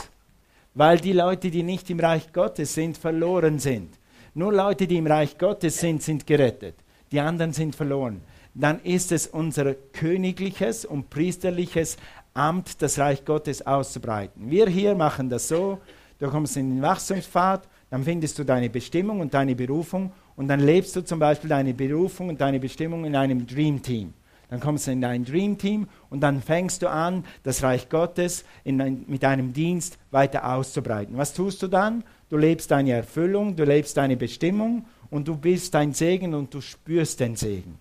Weil 0.75 0.99
die 0.99 1.13
Leute, 1.13 1.53
die 1.53 1.63
nicht 1.63 1.89
im 1.89 2.01
Reich 2.01 2.33
Gottes 2.33 2.75
sind, 2.75 2.99
verloren 2.99 3.61
sind. 3.61 3.97
Nur 4.35 4.53
Leute, 4.53 4.89
die 4.89 4.97
im 4.97 5.07
Reich 5.07 5.39
Gottes 5.39 5.79
sind, 5.79 6.03
sind 6.03 6.27
gerettet. 6.27 6.75
Die 7.13 7.21
anderen 7.21 7.53
sind 7.53 7.77
verloren. 7.77 8.23
Dann 8.55 8.81
ist 8.83 9.11
es 9.11 9.27
unser 9.27 9.75
königliches 9.75 10.85
und 10.85 11.11
priesterliches 11.11 11.97
Amt, 12.35 12.83
das 12.83 12.99
Reich 12.99 13.25
Gottes 13.25 13.65
auszubreiten. 13.65 14.51
Wir 14.51 14.67
hier 14.67 14.97
machen 14.97 15.31
das 15.31 15.47
so, 15.47 15.79
du 16.19 16.29
kommst 16.29 16.57
in 16.57 16.69
den 16.69 16.83
Wachstumspfad, 16.83 17.69
dann 17.91 18.03
findest 18.03 18.37
du 18.41 18.45
deine 18.45 18.69
Bestimmung 18.69 19.21
und 19.21 19.33
deine 19.33 19.55
Berufung 19.55 20.13
und 20.35 20.49
dann 20.49 20.59
lebst 20.59 20.97
du 20.97 21.05
zum 21.05 21.21
Beispiel 21.21 21.49
deine 21.49 21.73
Berufung 21.73 22.31
und 22.31 22.41
deine 22.41 22.59
Bestimmung 22.59 23.05
in 23.05 23.15
einem 23.15 23.47
Dream 23.47 23.81
Team. 23.81 24.15
Dann 24.51 24.59
kommst 24.59 24.89
du 24.89 24.91
in 24.91 25.01
dein 25.01 25.25
Dream 25.25 25.59
Team 25.59 25.87
und 26.11 26.21
dann 26.21 26.43
fängst 26.43 26.83
du 26.83 26.91
an, 26.91 27.25
das 27.45 27.63
Reich 27.63 27.89
Gottes 27.89 28.45
ein, 28.65 29.05
mit 29.07 29.23
deinem 29.23 29.53
Dienst 29.53 29.97
weiter 30.11 30.53
auszubreiten. 30.53 31.17
Was 31.17 31.35
tust 31.35 31.63
du 31.63 31.69
dann? 31.69 32.03
Du 32.31 32.37
lebst 32.37 32.71
deine 32.73 32.93
Erfüllung, 32.95 33.55
du 33.55 33.63
lebst 33.63 33.97
deine 33.97 34.17
Bestimmung 34.17 34.87
und 35.09 35.29
du 35.29 35.37
bist 35.37 35.73
dein 35.75 35.93
Segen 35.93 36.35
und 36.35 36.53
du 36.53 36.61
spürst 36.61 37.21
den 37.21 37.37
Segen. 37.37 37.79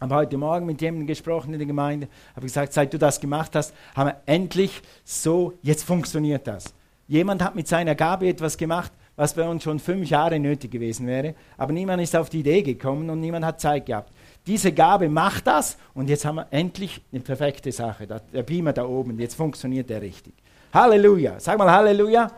Habe 0.00 0.14
heute 0.14 0.38
Morgen 0.38 0.64
mit 0.64 0.80
jemandem 0.80 1.06
gesprochen 1.06 1.52
in 1.52 1.58
der 1.58 1.66
Gemeinde, 1.66 2.08
habe 2.34 2.46
gesagt, 2.46 2.72
seit 2.72 2.94
du 2.94 2.98
das 2.98 3.20
gemacht 3.20 3.54
hast, 3.54 3.74
haben 3.94 4.08
wir 4.08 4.16
endlich 4.24 4.80
so, 5.04 5.52
jetzt 5.62 5.84
funktioniert 5.84 6.46
das. 6.46 6.72
Jemand 7.06 7.44
hat 7.44 7.54
mit 7.54 7.68
seiner 7.68 7.94
Gabe 7.94 8.26
etwas 8.26 8.56
gemacht, 8.56 8.92
was 9.16 9.34
bei 9.34 9.46
uns 9.46 9.62
schon 9.62 9.78
fünf 9.78 10.08
Jahre 10.08 10.38
nötig 10.40 10.70
gewesen 10.70 11.06
wäre, 11.06 11.34
aber 11.58 11.74
niemand 11.74 12.02
ist 12.02 12.16
auf 12.16 12.30
die 12.30 12.40
Idee 12.40 12.62
gekommen 12.62 13.10
und 13.10 13.20
niemand 13.20 13.44
hat 13.44 13.60
Zeit 13.60 13.84
gehabt. 13.84 14.10
Diese 14.46 14.72
Gabe 14.72 15.10
macht 15.10 15.46
das 15.46 15.76
und 15.92 16.08
jetzt 16.08 16.24
haben 16.24 16.36
wir 16.36 16.46
endlich 16.50 17.02
eine 17.12 17.20
perfekte 17.20 17.70
Sache. 17.70 18.06
Der 18.06 18.42
Beamer 18.42 18.72
da 18.72 18.86
oben, 18.86 19.18
jetzt 19.18 19.34
funktioniert 19.34 19.90
der 19.90 20.00
richtig. 20.00 20.32
Halleluja. 20.72 21.38
Sag 21.40 21.58
mal 21.58 21.70
Halleluja. 21.70 22.30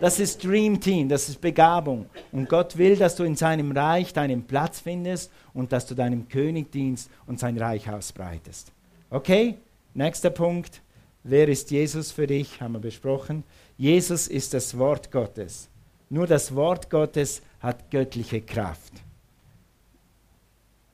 Das 0.00 0.20
ist 0.20 0.44
Dream 0.44 0.80
Team, 0.80 1.08
das 1.08 1.28
ist 1.28 1.40
Begabung. 1.40 2.06
Und 2.30 2.48
Gott 2.48 2.78
will, 2.78 2.96
dass 2.96 3.16
du 3.16 3.24
in 3.24 3.34
seinem 3.34 3.72
Reich 3.72 4.12
deinen 4.12 4.44
Platz 4.44 4.78
findest 4.78 5.32
und 5.52 5.72
dass 5.72 5.86
du 5.86 5.96
deinem 5.96 6.28
König 6.28 6.70
dienst 6.70 7.10
und 7.26 7.40
sein 7.40 7.58
Reich 7.58 7.90
ausbreitest. 7.90 8.70
Okay? 9.10 9.58
Nächster 9.94 10.30
Punkt. 10.30 10.82
Wer 11.24 11.48
ist 11.48 11.72
Jesus 11.72 12.12
für 12.12 12.28
dich? 12.28 12.60
Haben 12.60 12.74
wir 12.74 12.80
besprochen. 12.80 13.42
Jesus 13.76 14.28
ist 14.28 14.54
das 14.54 14.78
Wort 14.78 15.10
Gottes. 15.10 15.68
Nur 16.10 16.28
das 16.28 16.54
Wort 16.54 16.90
Gottes 16.90 17.42
hat 17.60 17.90
göttliche 17.90 18.40
Kraft. 18.40 18.92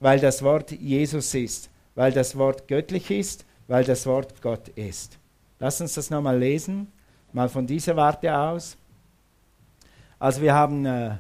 Weil 0.01 0.19
das 0.19 0.43
Wort 0.43 0.73
Jesus 0.73 1.35
ist, 1.35 1.69
weil 1.95 2.13
das 2.13 2.39
Wort 2.39 2.67
göttlich 2.69 3.11
ist, 3.11 3.45
weil 3.69 3.85
das 3.85 4.07
Wort 4.07 4.41
Gott 4.41 4.69
ist. 4.69 5.19
Lass 5.59 5.81
uns 5.83 5.93
das 5.93 6.09
nochmal 6.09 6.39
lesen, 6.39 6.91
mal 7.35 7.51
von 7.51 7.67
dieser 7.67 7.97
Warte 7.97 8.37
aus. 8.37 8.79
Also 10.19 10.41
wir 10.41 10.55
haben 10.55 10.87
äh, 10.87 11.17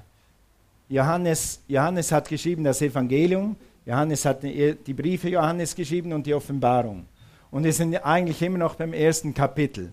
Johannes, 0.88 1.62
Johannes 1.66 2.12
hat 2.12 2.28
geschrieben 2.28 2.64
das 2.64 2.82
Evangelium, 2.82 3.56
Johannes 3.86 4.24
hat 4.24 4.42
die 4.42 4.94
Briefe 4.94 5.28
Johannes 5.28 5.74
geschrieben 5.74 6.12
und 6.12 6.26
die 6.26 6.34
Offenbarung. 6.34 7.06
Und 7.50 7.64
wir 7.64 7.72
sind 7.72 7.96
eigentlich 7.96 8.40
immer 8.42 8.58
noch 8.58 8.74
beim 8.74 8.92
ersten 8.92 9.34
Kapitel 9.34 9.92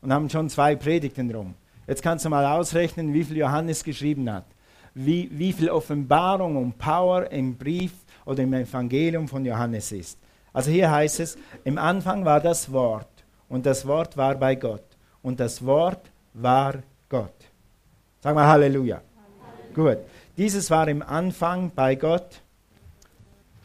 und 0.00 0.12
haben 0.12 0.30
schon 0.30 0.48
zwei 0.48 0.76
Predigten 0.76 1.28
drum. 1.28 1.54
Jetzt 1.86 2.02
kannst 2.02 2.24
du 2.24 2.28
mal 2.28 2.46
ausrechnen, 2.46 3.12
wie 3.12 3.24
viel 3.24 3.36
Johannes 3.36 3.82
geschrieben 3.82 4.30
hat. 4.30 4.46
Wie, 4.94 5.28
wie 5.32 5.52
viel 5.52 5.70
Offenbarung 5.70 6.56
und 6.56 6.78
Power 6.78 7.30
im 7.30 7.56
Brief 7.56 7.92
oder 8.24 8.42
im 8.42 8.52
Evangelium 8.52 9.26
von 9.26 9.44
Johannes 9.44 9.90
ist. 9.90 10.18
Also 10.52 10.70
hier 10.70 10.90
heißt 10.90 11.20
es, 11.20 11.38
im 11.64 11.78
Anfang 11.78 12.24
war 12.24 12.40
das 12.40 12.70
Wort 12.72 13.08
und 13.48 13.66
das 13.66 13.86
Wort 13.86 14.16
war 14.16 14.34
bei 14.34 14.54
Gott 14.54 14.84
und 15.22 15.40
das 15.40 15.64
Wort 15.64 16.10
war. 16.34 16.74
Sag 18.22 18.36
mal 18.36 18.46
Halleluja. 18.46 19.00
Halleluja. 19.74 19.94
Gut. 19.94 20.06
Dieses 20.36 20.70
war 20.70 20.86
im 20.86 21.02
Anfang 21.02 21.72
bei 21.74 21.96
Gott. 21.96 22.40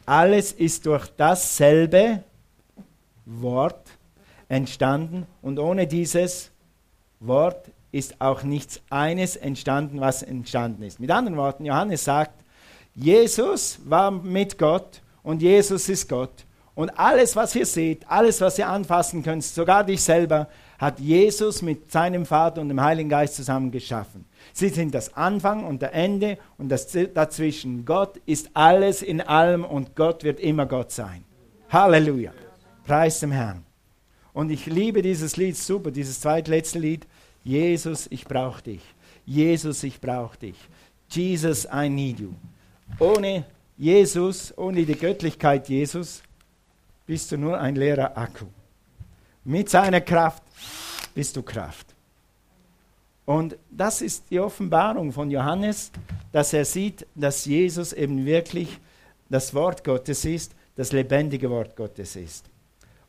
Alles 0.04 0.50
ist 0.50 0.84
durch 0.84 1.06
dasselbe 1.16 2.24
Wort 3.24 3.86
entstanden 4.48 5.26
und 5.42 5.60
ohne 5.60 5.86
dieses 5.86 6.50
Wort 7.20 7.70
ist 7.92 8.20
auch 8.20 8.42
nichts 8.42 8.80
eines 8.90 9.36
entstanden, 9.36 10.00
was 10.00 10.24
entstanden 10.24 10.82
ist. 10.82 10.98
Mit 10.98 11.12
anderen 11.12 11.36
Worten, 11.36 11.64
Johannes 11.64 12.02
sagt, 12.02 12.42
Jesus 12.96 13.78
war 13.84 14.10
mit 14.10 14.58
Gott 14.58 15.02
und 15.22 15.40
Jesus 15.40 15.88
ist 15.88 16.08
Gott. 16.08 16.32
Und 16.74 16.90
alles, 16.98 17.36
was 17.36 17.54
ihr 17.54 17.66
seht, 17.66 18.08
alles, 18.10 18.40
was 18.40 18.58
ihr 18.58 18.68
anfassen 18.68 19.22
könnt, 19.22 19.44
sogar 19.44 19.84
dich 19.84 20.02
selber, 20.02 20.48
hat 20.78 20.98
Jesus 20.98 21.62
mit 21.62 21.92
seinem 21.92 22.26
Vater 22.26 22.60
und 22.60 22.68
dem 22.68 22.80
Heiligen 22.80 23.08
Geist 23.08 23.36
zusammen 23.36 23.70
geschaffen. 23.70 24.24
Sie 24.52 24.68
sind 24.68 24.94
das 24.94 25.14
Anfang 25.14 25.64
und 25.64 25.82
der 25.82 25.94
Ende 25.94 26.38
und 26.56 26.68
das 26.68 26.88
dazwischen. 27.14 27.84
Gott 27.84 28.20
ist 28.26 28.50
alles 28.54 29.02
in 29.02 29.20
allem 29.20 29.64
und 29.64 29.96
Gott 29.96 30.24
wird 30.24 30.40
immer 30.40 30.66
Gott 30.66 30.92
sein. 30.92 31.24
Halleluja. 31.68 32.32
Preis 32.84 33.20
dem 33.20 33.32
Herrn. 33.32 33.64
Und 34.32 34.50
ich 34.50 34.66
liebe 34.66 35.02
dieses 35.02 35.36
Lied 35.36 35.56
super, 35.56 35.90
dieses 35.90 36.20
zweitletzte 36.20 36.78
Lied. 36.78 37.06
Jesus, 37.44 38.06
ich 38.10 38.24
brauche 38.24 38.62
dich. 38.62 38.82
Jesus, 39.26 39.82
ich 39.82 40.00
brauche 40.00 40.38
dich. 40.38 40.56
Jesus, 41.10 41.66
I 41.72 41.88
need 41.88 42.20
you. 42.20 42.32
Ohne 42.98 43.44
Jesus, 43.76 44.56
ohne 44.56 44.84
die 44.84 44.94
Göttlichkeit 44.94 45.68
Jesus, 45.68 46.22
bist 47.06 47.32
du 47.32 47.36
nur 47.36 47.60
ein 47.60 47.76
leerer 47.76 48.16
Akku. 48.16 48.46
Mit 49.44 49.68
seiner 49.68 50.00
Kraft 50.00 50.42
bist 51.14 51.36
du 51.36 51.42
Kraft. 51.42 51.94
Und 53.28 53.58
das 53.70 54.00
ist 54.00 54.30
die 54.30 54.40
Offenbarung 54.40 55.12
von 55.12 55.30
Johannes, 55.30 55.92
dass 56.32 56.54
er 56.54 56.64
sieht, 56.64 57.06
dass 57.14 57.44
Jesus 57.44 57.92
eben 57.92 58.24
wirklich 58.24 58.78
das 59.28 59.52
Wort 59.52 59.84
Gottes 59.84 60.24
ist, 60.24 60.54
das 60.76 60.92
lebendige 60.92 61.50
Wort 61.50 61.76
Gottes 61.76 62.16
ist. 62.16 62.46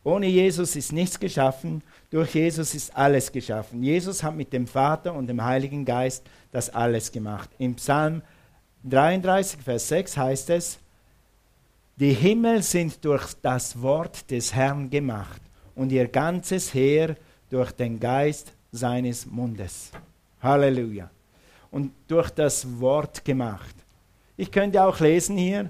Ohne 0.04 0.28
Jesus 0.28 0.76
ist 0.76 0.92
nichts 0.92 1.18
geschaffen, 1.18 1.82
durch 2.10 2.36
Jesus 2.36 2.76
ist 2.76 2.94
alles 2.98 3.32
geschaffen. 3.32 3.82
Jesus 3.82 4.22
hat 4.22 4.36
mit 4.36 4.52
dem 4.52 4.68
Vater 4.68 5.14
und 5.14 5.28
dem 5.28 5.42
Heiligen 5.42 5.86
Geist 5.86 6.26
das 6.52 6.70
alles 6.70 7.14
gemacht. 7.14 7.50
Im 7.58 7.76
Psalm 7.76 8.22
33, 8.84 9.62
Vers 9.62 9.88
6 9.88 10.18
heißt 10.18 10.50
es, 10.50 10.80
die 11.96 12.12
Himmel 12.12 12.62
sind 12.62 13.06
durch 13.06 13.36
das 13.42 13.82
Wort 13.82 14.30
des 14.30 14.54
Herrn 14.54 14.90
gemacht 14.90 15.42
und 15.76 15.94
ihr 15.94 16.10
ganzes 16.10 16.74
Heer 16.74 17.16
durch 17.50 17.72
den 17.72 18.02
Geist 18.02 18.52
seines 18.74 19.26
Mundes. 19.26 19.94
Halleluja. 20.42 21.10
Und 21.72 21.92
durch 22.08 22.30
das 22.30 22.80
Wort 22.80 23.26
gemacht. 23.26 23.76
Ich 24.38 24.52
könnte 24.52 24.84
auch 24.84 25.00
lesen 25.00 25.38
hier, 25.38 25.70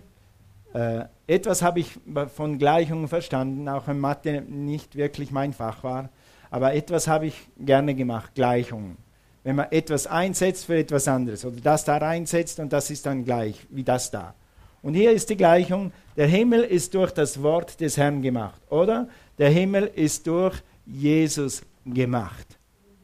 äh, 0.74 1.06
etwas 1.28 1.62
habe 1.62 1.80
ich 1.80 1.98
von 2.36 2.58
Gleichungen 2.58 3.08
verstanden, 3.08 3.68
auch 3.68 3.88
wenn 3.88 4.00
Mathe 4.00 4.42
nicht 4.42 4.96
wirklich 4.96 5.32
mein 5.32 5.54
Fach 5.54 5.84
war, 5.84 6.10
aber 6.52 6.74
etwas 6.74 7.08
habe 7.08 7.28
ich 7.28 7.50
gerne 7.58 7.96
gemacht, 7.96 8.34
Gleichungen. 8.36 8.98
wenn 9.44 9.56
man 9.56 9.72
etwas 9.72 10.06
einsetzt 10.06 10.66
für 10.66 10.78
etwas 10.78 11.08
anderes 11.08 11.46
oder 11.46 11.62
das 11.62 11.86
da 11.86 11.98
reinsetzt 11.98 12.60
und 12.60 12.74
das 12.74 12.90
ist 12.92 13.06
dann 13.06 13.24
gleich 13.24 13.66
wie 13.70 13.84
das 13.84 14.12
da. 14.12 14.34
Und 14.82 14.94
hier 14.94 15.12
ist 15.12 15.30
die 15.30 15.38
Gleichung, 15.38 15.92
der 16.16 16.28
Himmel 16.28 16.62
ist 16.64 16.94
durch 16.94 17.12
das 17.12 17.42
Wort 17.42 17.80
des 17.80 17.98
Herrn 17.98 18.22
gemacht, 18.22 18.62
oder? 18.70 19.08
Der 19.38 19.50
Himmel 19.50 19.86
ist 19.96 20.28
durch 20.28 20.62
Jesus 20.86 21.64
gemacht. 21.86 22.58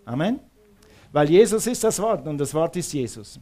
Amen. 0.05 0.39
Weil 1.15 1.29
Jesus 1.29 1.65
ist 1.65 1.81
das 1.85 2.01
Wort 2.01 2.27
und 2.27 2.37
das 2.39 2.53
Wort 2.53 2.75
ist 2.75 2.91
Jesus. 2.91 3.39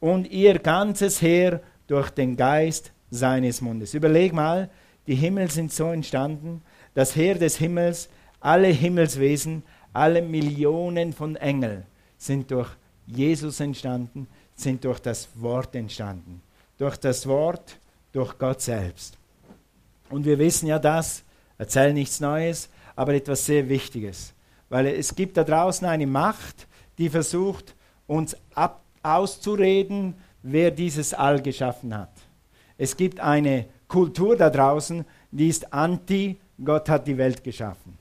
Und 0.00 0.30
ihr 0.30 0.58
ganzes 0.58 1.20
Heer 1.20 1.60
durch 1.86 2.08
den 2.08 2.38
Geist 2.38 2.90
seines 3.10 3.60
Mundes. 3.60 3.92
Überleg 3.92 4.32
mal, 4.32 4.70
die 5.06 5.14
Himmel 5.14 5.50
sind 5.50 5.74
so 5.74 5.92
entstanden, 5.92 6.62
das 6.94 7.14
Heer 7.14 7.34
des 7.34 7.58
Himmels, 7.58 8.08
alle 8.40 8.68
Himmelswesen, 8.68 9.62
alle 9.92 10.22
Millionen 10.22 11.12
von 11.12 11.36
Engeln 11.36 11.84
sind 12.16 12.50
durch 12.50 12.70
Jesus 13.06 13.60
entstanden, 13.60 14.26
sind 14.54 14.82
durch 14.82 15.00
das 15.00 15.28
Wort 15.34 15.74
entstanden. 15.74 16.40
Durch 16.78 16.96
das 16.96 17.26
Wort, 17.26 17.76
durch 18.10 18.38
Gott 18.38 18.62
selbst. 18.62 19.18
Und 20.08 20.24
wir 20.24 20.38
wissen 20.38 20.66
ja 20.66 20.78
das, 20.78 21.24
erzähl 21.58 21.92
nichts 21.92 22.20
Neues, 22.20 22.70
aber 22.96 23.12
etwas 23.12 23.44
sehr 23.44 23.68
Wichtiges. 23.68 24.32
Weil 24.70 24.86
es 24.86 25.14
gibt 25.14 25.36
da 25.36 25.44
draußen 25.44 25.86
eine 25.86 26.06
Macht, 26.06 26.68
die 27.00 27.08
versucht, 27.08 27.74
uns 28.06 28.36
ab 28.54 28.84
auszureden, 29.02 30.14
wer 30.42 30.70
dieses 30.70 31.14
All 31.14 31.40
geschaffen 31.40 31.96
hat. 31.96 32.12
Es 32.76 32.94
gibt 32.96 33.20
eine 33.20 33.66
Kultur 33.88 34.36
da 34.36 34.50
draußen, 34.50 35.06
die 35.30 35.48
ist 35.48 35.72
anti, 35.72 36.38
Gott 36.62 36.90
hat 36.90 37.06
die 37.06 37.16
Welt 37.16 37.42
geschaffen. 37.42 37.96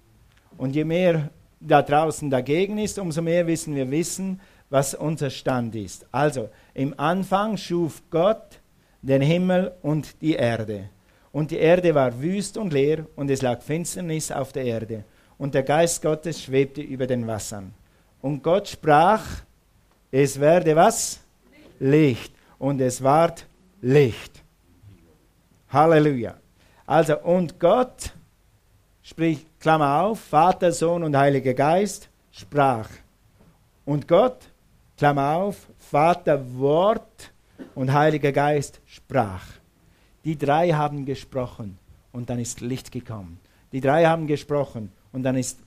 Und 0.57 0.75
je 0.75 0.83
mehr 0.83 1.29
da 1.61 1.81
draußen 1.81 2.29
dagegen 2.29 2.77
ist, 2.77 2.99
umso 2.99 3.21
mehr 3.21 3.47
wissen 3.47 3.73
wir 3.73 3.89
wissen, 3.89 4.41
was 4.69 4.93
unser 4.93 5.29
Stand 5.29 5.75
ist. 5.75 6.05
Also, 6.11 6.49
im 6.73 6.93
Anfang 6.99 7.55
schuf 7.55 8.03
Gott 8.09 8.59
den 9.01 9.21
Himmel 9.21 9.71
und 9.81 10.21
die 10.21 10.33
Erde. 10.33 10.89
Und 11.31 11.51
die 11.51 11.57
Erde 11.57 11.95
war 11.95 12.21
wüst 12.21 12.57
und 12.57 12.73
leer, 12.73 13.05
und 13.15 13.31
es 13.31 13.41
lag 13.41 13.61
Finsternis 13.61 14.29
auf 14.29 14.51
der 14.51 14.65
Erde. 14.65 15.05
Und 15.37 15.53
der 15.53 15.63
Geist 15.63 16.01
Gottes 16.01 16.41
schwebte 16.41 16.81
über 16.81 17.07
den 17.07 17.25
Wassern. 17.27 17.73
Und 18.21 18.43
Gott 18.43 18.67
sprach, 18.67 19.23
es 20.11 20.39
werde 20.39 20.75
was? 20.75 21.19
Licht. 21.79 22.33
Und 22.57 22.81
es 22.81 23.01
ward 23.01 23.45
Licht. 23.81 24.43
Halleluja. 25.69 26.35
Also, 26.85 27.19
und 27.19 27.59
Gott, 27.59 28.13
sprich, 29.01 29.45
Klammer 29.59 30.01
auf, 30.01 30.19
Vater, 30.19 30.71
Sohn 30.71 31.03
und 31.03 31.15
Heiliger 31.15 31.53
Geist, 31.53 32.09
sprach. 32.31 32.89
Und 33.85 34.07
Gott, 34.07 34.49
Klammer 34.97 35.35
auf, 35.35 35.67
Vater, 35.77 36.43
Wort 36.57 37.31
und 37.75 37.93
Heiliger 37.93 38.31
Geist, 38.31 38.81
sprach. 38.85 39.45
Die 40.25 40.37
drei 40.37 40.71
haben 40.71 41.05
gesprochen 41.05 41.77
und 42.11 42.29
dann 42.29 42.39
ist 42.39 42.61
Licht 42.61 42.91
gekommen. 42.91 43.39
Die 43.71 43.81
drei 43.81 44.05
haben 44.05 44.27
gesprochen 44.27 44.91
und 45.11 45.23
dann 45.23 45.37
ist, 45.37 45.59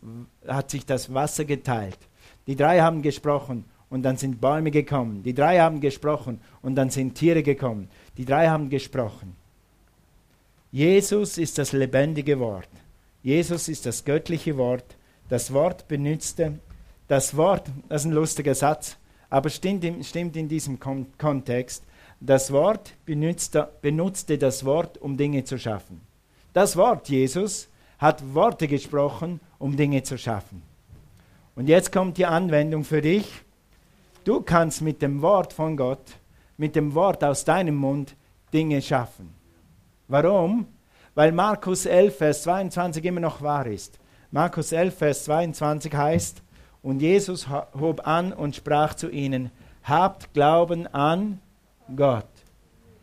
hat 0.47 0.71
sich 0.71 0.85
das 0.85 1.14
Wasser 1.14 1.44
geteilt. 1.44 1.99
Die 2.46 2.56
drei 2.56 2.80
haben 2.80 3.02
gesprochen 3.02 3.64
und 3.90 4.02
dann 4.02 4.16
sind 4.16 4.40
Bäume 4.40 4.70
gekommen. 4.70 5.22
Die 5.22 5.34
drei 5.34 5.61
haben 5.61 5.80
gesprochen 5.80 6.40
und 6.62 6.75
dann 6.75 6.90
sind 6.90 7.14
Tiere 7.14 7.42
gekommen. 7.42 7.88
Die 8.16 8.25
drei 8.25 8.49
haben 8.49 8.70
gesprochen. 8.70 9.37
Jesus 10.70 11.38
ist 11.38 11.58
das 11.58 11.72
lebendige 11.72 12.40
Wort. 12.40 12.68
Jesus 13.22 13.68
ist 13.68 13.87
das 13.87 14.04
göttliche 14.04 14.56
Wort. 14.56 14.96
Das 15.28 15.52
Wort 15.52 15.87
benützte, 15.88 16.58
das 17.08 17.37
Wort, 17.37 17.70
das 17.88 18.02
ist 18.02 18.06
ein 18.06 18.12
lustiger 18.12 18.54
Satz, 18.54 18.96
aber 19.30 19.50
stimmt, 19.50 19.84
stimmt 20.04 20.37
in 20.37 20.49
diesem 20.49 20.80
Kon 20.80 21.06
Kontext, 21.18 21.84
das 22.20 22.52
Wort 22.52 22.94
benutzte, 23.04 23.68
benutzte 23.82 24.38
das 24.38 24.64
Wort, 24.64 24.99
um 24.99 25.17
Dinge 25.17 25.45
zu 25.45 25.58
schaffen. 25.58 26.00
Das 26.52 26.76
Wort, 26.76 27.08
Jesus, 27.08 27.69
hat 27.99 28.34
Worte 28.34 28.69
gesprochen, 28.69 29.40
um 29.58 29.76
Dinge 29.76 30.02
zu 30.02 30.19
schaffen. 30.19 30.62
Und 31.54 31.69
jetzt 31.69 31.93
kommt 31.93 32.17
die 32.17 32.26
Anwendung 32.26 32.84
für 32.84 33.02
dich. 33.02 33.43
Du 34.25 34.41
kannst 34.41 34.80
mit 34.80 35.02
dem 35.02 35.21
Wort 35.21 35.52
von 35.52 35.76
Gott, 35.76 36.12
mit 36.56 36.76
dem 36.76 36.95
Wort 36.95 37.23
aus 37.25 37.45
deinem 37.45 37.75
Mund 37.75 38.17
Dinge 38.52 38.80
schaffen. 38.80 39.34
Warum? 40.08 40.67
Weil 41.15 41.32
Markus 41.32 41.84
11, 41.86 42.17
Vers 42.17 42.43
22 42.45 43.04
immer 43.04 43.21
noch 43.21 43.43
wahr 43.43 43.67
ist. 43.67 43.99
Markus 44.30 44.73
11, 44.73 44.97
Vers 44.97 45.25
22 45.25 45.95
heißt, 45.95 46.43
und 46.82 47.00
Jesus 47.00 47.49
hob 47.49 48.06
an 48.06 48.32
und 48.32 48.56
sprach 48.56 48.95
zu 48.95 49.10
ihnen, 49.10 49.50
habt 49.84 50.32
Glauben 50.32 50.86
an 50.88 51.41
Gott. 51.95 52.26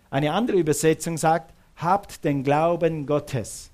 Eine 0.10 0.34
andere 0.34 0.58
Übersetzung 0.58 1.18
sagt, 1.18 1.54
habt 1.76 2.24
den 2.24 2.44
Glauben 2.44 3.06
Gottes. 3.06 3.72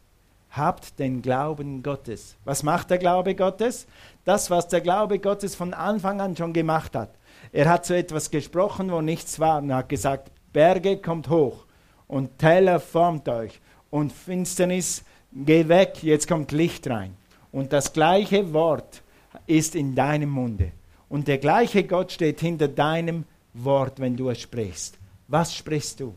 Habt 0.56 1.00
den 1.00 1.22
Glauben 1.22 1.84
Gottes. 1.84 2.36
Was 2.46 2.64
macht 2.64 2.90
der 2.90 2.98
Glaube 2.98 3.36
Gottes? 3.36 3.88
Das, 4.24 4.50
was 4.50 4.68
der 4.70 4.82
Glaube 4.82 5.20
Gottes 5.20 5.56
von 5.56 5.74
Anfang 5.74 6.22
an 6.22 6.38
schon 6.38 6.54
gemacht 6.54 6.96
hat. 6.96 7.10
Er 7.52 7.70
hat 7.70 7.86
so 7.86 7.94
etwas 7.94 8.32
gesprochen, 8.32 8.92
wo 8.92 9.02
nichts 9.02 9.40
war 9.40 9.62
und 9.62 9.74
hat 9.74 9.90
gesagt, 9.90 10.32
Berge 10.54 10.98
kommt 10.98 11.30
hoch 11.30 11.66
und 12.08 12.40
Täler 12.40 12.80
formt 12.80 13.28
euch 13.28 13.60
und 13.90 14.14
Finsternis 14.14 15.04
geh 15.34 15.68
weg, 15.68 16.02
jetzt 16.02 16.28
kommt 16.28 16.52
Licht 16.52 16.88
rein. 16.88 17.16
Und 17.52 17.74
das 17.74 17.92
gleiche 17.94 18.54
Wort 18.54 19.02
ist 19.48 19.76
in 19.76 19.96
deinem 19.96 20.30
Munde. 20.30 20.72
Und 21.10 21.28
der 21.28 21.38
gleiche 21.38 21.84
Gott 21.84 22.12
steht 22.12 22.40
hinter 22.40 22.68
deinem 22.68 23.26
Wort, 23.54 24.00
wenn 24.00 24.16
du 24.16 24.30
es 24.30 24.42
sprichst. 24.42 24.98
Was 25.28 25.56
sprichst 25.56 26.00
du? 26.00 26.16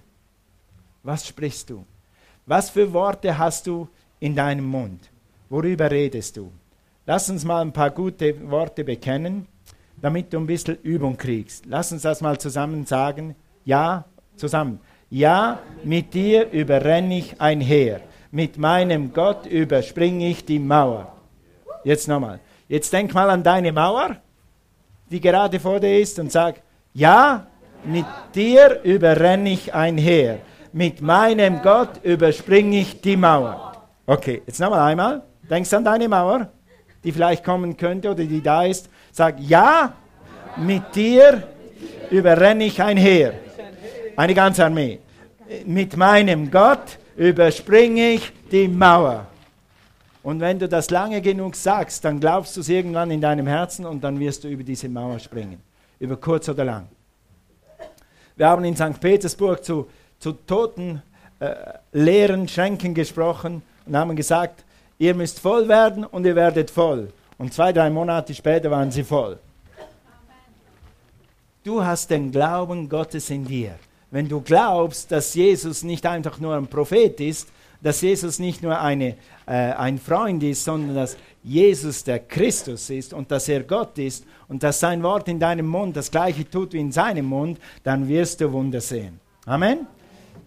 Was 1.02 1.26
sprichst 1.26 1.70
du? 1.70 1.84
Was 2.46 2.70
für 2.70 2.92
Worte 2.92 3.36
hast 3.38 3.66
du 3.66 3.88
in 4.20 4.34
deinem 4.34 4.66
Mund? 4.66 5.10
Worüber 5.48 5.90
redest 5.90 6.36
du? 6.36 6.52
Lass 7.06 7.30
uns 7.30 7.44
mal 7.44 7.62
ein 7.62 7.72
paar 7.72 7.90
gute 7.90 8.50
Worte 8.50 8.84
bekennen, 8.84 9.46
damit 10.00 10.32
du 10.32 10.38
ein 10.38 10.46
bisschen 10.46 10.76
Übung 10.82 11.16
kriegst. 11.16 11.64
Lass 11.66 11.90
uns 11.92 12.02
das 12.02 12.20
mal 12.20 12.38
zusammen 12.38 12.84
sagen. 12.86 13.34
Ja, 13.64 14.04
zusammen. 14.36 14.80
Ja, 15.10 15.60
mit 15.84 16.12
dir 16.12 16.50
überrenne 16.50 17.18
ich 17.18 17.40
einher. 17.40 18.00
Mit 18.30 18.58
meinem 18.58 19.12
Gott 19.14 19.46
überspringe 19.46 20.28
ich 20.28 20.44
die 20.44 20.58
Mauer. 20.58 21.14
Jetzt 21.82 22.08
nochmal. 22.08 22.40
Jetzt 22.68 22.92
denk 22.92 23.14
mal 23.14 23.30
an 23.30 23.42
deine 23.42 23.72
Mauer, 23.72 24.16
die 25.10 25.20
gerade 25.20 25.58
vor 25.58 25.80
dir 25.80 25.98
ist, 25.98 26.18
und 26.18 26.30
sag, 26.30 26.60
ja, 26.92 27.46
mit 27.84 28.04
dir 28.34 28.82
überrenne 28.82 29.50
ich 29.50 29.72
einher. 29.72 30.40
Mit 30.72 31.00
meinem 31.00 31.62
Gott 31.62 32.04
überspringe 32.04 32.80
ich 32.80 33.00
die 33.00 33.16
Mauer. 33.16 33.67
Okay, 34.08 34.40
jetzt 34.46 34.58
nochmal 34.58 34.90
einmal. 34.90 35.22
Denkst 35.50 35.70
an 35.74 35.84
deine 35.84 36.08
Mauer, 36.08 36.48
die 37.04 37.12
vielleicht 37.12 37.44
kommen 37.44 37.76
könnte 37.76 38.10
oder 38.10 38.24
die 38.24 38.42
da 38.42 38.64
ist. 38.64 38.88
Sag, 39.12 39.38
ja, 39.38 39.92
mit 40.56 40.94
dir 40.94 41.46
überrenne 42.10 42.64
ich 42.64 42.80
einher. 42.80 43.34
Eine 44.16 44.32
ganze 44.32 44.64
Armee. 44.64 45.00
Mit 45.66 45.94
meinem 45.98 46.50
Gott 46.50 46.98
überspringe 47.18 48.12
ich 48.12 48.32
die 48.50 48.66
Mauer. 48.66 49.26
Und 50.22 50.40
wenn 50.40 50.58
du 50.58 50.70
das 50.70 50.88
lange 50.88 51.20
genug 51.20 51.54
sagst, 51.54 52.02
dann 52.02 52.18
glaubst 52.18 52.56
du 52.56 52.62
es 52.62 52.70
irgendwann 52.70 53.10
in 53.10 53.20
deinem 53.20 53.46
Herzen 53.46 53.84
und 53.84 54.02
dann 54.02 54.18
wirst 54.18 54.42
du 54.42 54.48
über 54.48 54.62
diese 54.62 54.88
Mauer 54.88 55.18
springen. 55.18 55.60
Über 55.98 56.16
kurz 56.16 56.48
oder 56.48 56.64
lang. 56.64 56.88
Wir 58.36 58.48
haben 58.48 58.64
in 58.64 58.74
St. 58.74 58.98
Petersburg 58.98 59.62
zu, 59.62 59.86
zu 60.18 60.32
toten, 60.32 61.02
äh, 61.40 61.54
leeren 61.92 62.48
Schränken 62.48 62.94
gesprochen 62.94 63.60
und 63.88 63.96
haben 63.96 64.14
gesagt, 64.14 64.64
ihr 64.98 65.14
müsst 65.14 65.40
voll 65.40 65.68
werden 65.68 66.04
und 66.04 66.24
ihr 66.24 66.36
werdet 66.36 66.70
voll. 66.70 67.12
Und 67.38 67.54
zwei, 67.54 67.72
drei 67.72 67.88
Monate 67.88 68.34
später 68.34 68.70
waren 68.70 68.90
sie 68.90 69.04
voll. 69.04 69.38
Du 71.64 71.84
hast 71.84 72.10
den 72.10 72.30
Glauben 72.30 72.88
Gottes 72.88 73.30
in 73.30 73.44
dir. 73.44 73.74
Wenn 74.10 74.28
du 74.28 74.40
glaubst, 74.40 75.12
dass 75.12 75.34
Jesus 75.34 75.82
nicht 75.82 76.06
einfach 76.06 76.38
nur 76.38 76.54
ein 76.54 76.66
Prophet 76.66 77.20
ist, 77.20 77.48
dass 77.82 78.00
Jesus 78.00 78.38
nicht 78.38 78.62
nur 78.62 78.80
eine, 78.80 79.14
äh, 79.46 79.52
ein 79.52 79.98
Freund 79.98 80.42
ist, 80.42 80.64
sondern 80.64 80.96
dass 80.96 81.16
Jesus 81.44 82.02
der 82.04 82.18
Christus 82.18 82.90
ist 82.90 83.12
und 83.12 83.30
dass 83.30 83.48
er 83.48 83.62
Gott 83.62 83.98
ist 83.98 84.24
und 84.48 84.62
dass 84.62 84.80
sein 84.80 85.02
Wort 85.02 85.28
in 85.28 85.38
deinem 85.38 85.66
Mund 85.66 85.96
das 85.96 86.10
gleiche 86.10 86.48
tut 86.48 86.72
wie 86.72 86.80
in 86.80 86.90
seinem 86.90 87.26
Mund, 87.26 87.58
dann 87.84 88.08
wirst 88.08 88.40
du 88.40 88.50
Wunder 88.52 88.80
sehen. 88.80 89.20
Amen. 89.46 89.86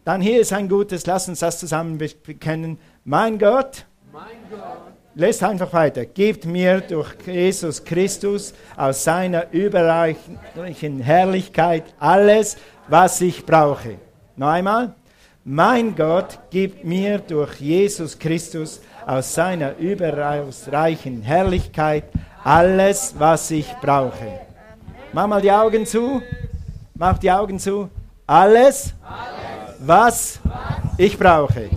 Dann 0.03 0.19
hier 0.19 0.41
ist 0.41 0.51
ein 0.51 0.67
gutes, 0.67 1.05
lass 1.05 1.29
uns 1.29 1.39
das 1.39 1.59
zusammen 1.59 1.97
bekennen. 1.97 2.79
Mein 3.03 3.39
Gott, 3.39 3.85
mein 4.11 4.37
Gott 4.49 4.91
Lest 5.13 5.43
einfach 5.43 5.73
weiter. 5.73 6.05
Gibt 6.05 6.45
mir 6.45 6.79
durch 6.79 7.13
Jesus 7.25 7.83
Christus 7.83 8.53
aus 8.77 9.03
seiner 9.03 9.51
überreichen 9.51 11.01
Herrlichkeit 11.01 11.83
alles, 11.99 12.55
was 12.87 13.19
ich 13.19 13.45
brauche. 13.45 13.97
Noch 14.37 14.47
einmal. 14.47 14.93
Mein 15.43 15.95
Gott 15.95 16.39
gibt 16.49 16.85
mir 16.85 17.19
durch 17.19 17.59
Jesus 17.59 18.17
Christus 18.17 18.79
aus 19.05 19.33
seiner 19.33 19.75
überreichen 19.77 21.21
Herrlichkeit 21.23 22.05
alles, 22.43 23.13
was 23.17 23.51
ich 23.51 23.67
brauche. 23.81 24.39
Mach 25.11 25.27
mal 25.27 25.41
die 25.41 25.51
Augen 25.51 25.85
zu. 25.85 26.21
Mach 26.93 27.17
die 27.17 27.31
Augen 27.31 27.59
zu. 27.59 27.89
Alles, 28.25 28.93
was 29.79 30.39
ich 30.97 31.17
brauche. 31.19 31.69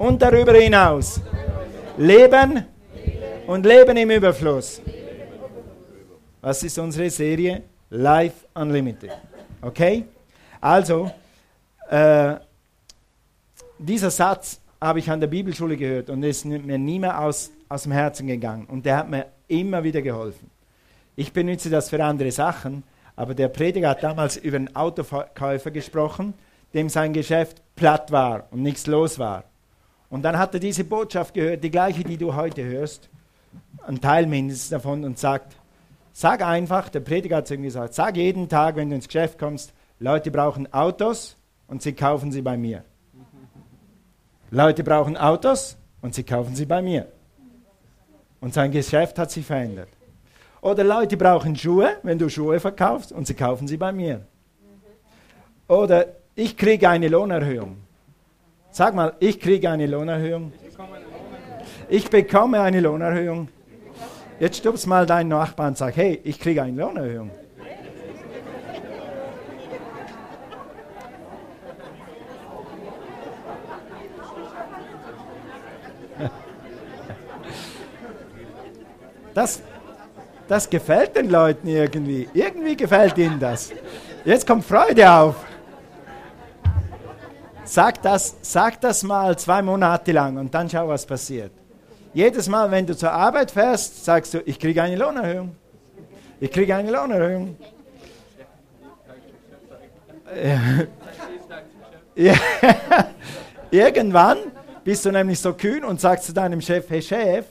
Und 0.00 0.22
darüber 0.22 0.54
hinaus. 0.54 1.20
Leben 1.98 2.64
und 3.46 3.66
Leben 3.66 3.98
im 3.98 4.10
Überfluss. 4.10 4.80
Was 6.40 6.62
ist 6.62 6.78
unsere 6.78 7.10
Serie? 7.10 7.64
Life 7.90 8.46
Unlimited. 8.54 9.10
Okay? 9.60 10.06
Also, 10.58 11.10
äh, 11.90 12.36
dieser 13.78 14.10
Satz 14.10 14.62
habe 14.80 15.00
ich 15.00 15.10
an 15.10 15.20
der 15.20 15.26
Bibelschule 15.26 15.76
gehört 15.76 16.08
und 16.08 16.22
ist 16.22 16.46
mir 16.46 16.78
nie 16.78 16.98
mehr 16.98 17.20
aus, 17.20 17.50
aus 17.68 17.82
dem 17.82 17.92
Herzen 17.92 18.26
gegangen. 18.26 18.64
Und 18.70 18.86
der 18.86 18.96
hat 18.96 19.10
mir 19.10 19.26
immer 19.48 19.84
wieder 19.84 20.00
geholfen. 20.00 20.50
Ich 21.14 21.30
benutze 21.30 21.68
das 21.68 21.90
für 21.90 22.02
andere 22.02 22.30
Sachen, 22.30 22.84
aber 23.16 23.34
der 23.34 23.48
Prediger 23.48 23.90
hat 23.90 24.02
damals 24.02 24.38
über 24.38 24.56
einen 24.56 24.74
Autokäufer 24.74 25.70
gesprochen, 25.70 26.32
dem 26.72 26.88
sein 26.88 27.12
Geschäft 27.12 27.60
platt 27.76 28.10
war 28.10 28.48
und 28.50 28.62
nichts 28.62 28.86
los 28.86 29.18
war. 29.18 29.44
Und 30.10 30.22
dann 30.22 30.36
hat 30.38 30.52
er 30.54 30.60
diese 30.60 30.84
Botschaft 30.84 31.32
gehört, 31.34 31.62
die 31.64 31.70
gleiche, 31.70 32.02
die 32.02 32.16
du 32.16 32.34
heute 32.34 32.64
hörst, 32.64 33.08
ein 33.86 34.00
Teil 34.00 34.26
mindestens 34.26 34.68
davon, 34.68 35.04
und 35.04 35.18
sagt, 35.18 35.56
sag 36.12 36.42
einfach, 36.42 36.88
der 36.88 37.00
Prediger 37.00 37.36
hat 37.36 37.44
es 37.44 37.52
irgendwie 37.52 37.68
gesagt, 37.68 37.94
sag 37.94 38.16
jeden 38.16 38.48
Tag, 38.48 38.76
wenn 38.76 38.90
du 38.90 38.96
ins 38.96 39.06
Geschäft 39.06 39.38
kommst, 39.38 39.72
Leute 40.00 40.30
brauchen 40.30 40.72
Autos 40.72 41.36
und 41.68 41.80
sie 41.80 41.92
kaufen 41.92 42.32
sie 42.32 42.42
bei 42.42 42.56
mir. 42.56 42.84
Leute 44.50 44.82
brauchen 44.82 45.16
Autos 45.16 45.76
und 46.02 46.14
sie 46.14 46.24
kaufen 46.24 46.56
sie 46.56 46.66
bei 46.66 46.82
mir. 46.82 47.06
Und 48.40 48.52
sein 48.54 48.72
Geschäft 48.72 49.18
hat 49.18 49.30
sich 49.30 49.46
verändert. 49.46 49.88
Oder 50.60 50.82
Leute 50.82 51.16
brauchen 51.16 51.54
Schuhe, 51.54 51.98
wenn 52.02 52.18
du 52.18 52.28
Schuhe 52.28 52.58
verkaufst 52.58 53.12
und 53.12 53.26
sie 53.26 53.34
kaufen 53.34 53.68
sie 53.68 53.76
bei 53.76 53.92
mir. 53.92 54.26
Oder 55.68 56.06
ich 56.34 56.56
kriege 56.56 56.88
eine 56.88 57.08
Lohnerhöhung. 57.08 57.76
Sag 58.72 58.94
mal, 58.94 59.14
ich 59.18 59.40
kriege 59.40 59.68
eine 59.68 59.86
Lohnerhöhung. 59.86 60.52
Ich 61.88 62.08
bekomme 62.08 62.60
eine 62.60 62.80
Lohnerhöhung. 62.80 63.48
Jetzt 64.38 64.58
stupst 64.58 64.86
mal 64.86 65.04
deinen 65.06 65.28
Nachbarn 65.28 65.70
und 65.70 65.78
sag, 65.78 65.96
hey, 65.96 66.20
ich 66.24 66.38
kriege 66.38 66.62
eine 66.62 66.80
Lohnerhöhung. 66.80 67.30
Das, 79.34 79.62
das 80.48 80.68
gefällt 80.68 81.16
den 81.16 81.30
Leuten 81.30 81.68
irgendwie. 81.68 82.28
Irgendwie 82.34 82.76
gefällt 82.76 83.16
ihnen 83.18 83.38
das. 83.38 83.72
Jetzt 84.24 84.46
kommt 84.46 84.64
Freude 84.64 85.10
auf. 85.10 85.36
Sag 87.70 88.02
das, 88.02 88.34
sag 88.42 88.80
das 88.80 89.04
mal 89.04 89.38
zwei 89.38 89.62
Monate 89.62 90.10
lang 90.10 90.36
und 90.38 90.52
dann 90.52 90.68
schau, 90.68 90.88
was 90.88 91.06
passiert. 91.06 91.52
Jedes 92.12 92.48
Mal, 92.48 92.68
wenn 92.68 92.84
du 92.84 92.96
zur 92.96 93.12
Arbeit 93.12 93.52
fährst, 93.52 94.04
sagst 94.04 94.34
du, 94.34 94.40
ich 94.44 94.58
kriege 94.58 94.82
eine 94.82 94.96
Lohnerhöhung. 94.96 95.54
Ich 96.40 96.50
kriege 96.50 96.74
eine 96.74 96.90
Lohnerhöhung. 96.90 97.56
Ja. 102.16 102.34
Irgendwann 103.70 104.38
bist 104.82 105.04
du 105.04 105.12
nämlich 105.12 105.38
so 105.38 105.52
kühn 105.52 105.84
und 105.84 106.00
sagst 106.00 106.26
zu 106.26 106.32
deinem 106.32 106.60
Chef, 106.60 106.90
hey 106.90 107.00
Chef, 107.00 107.46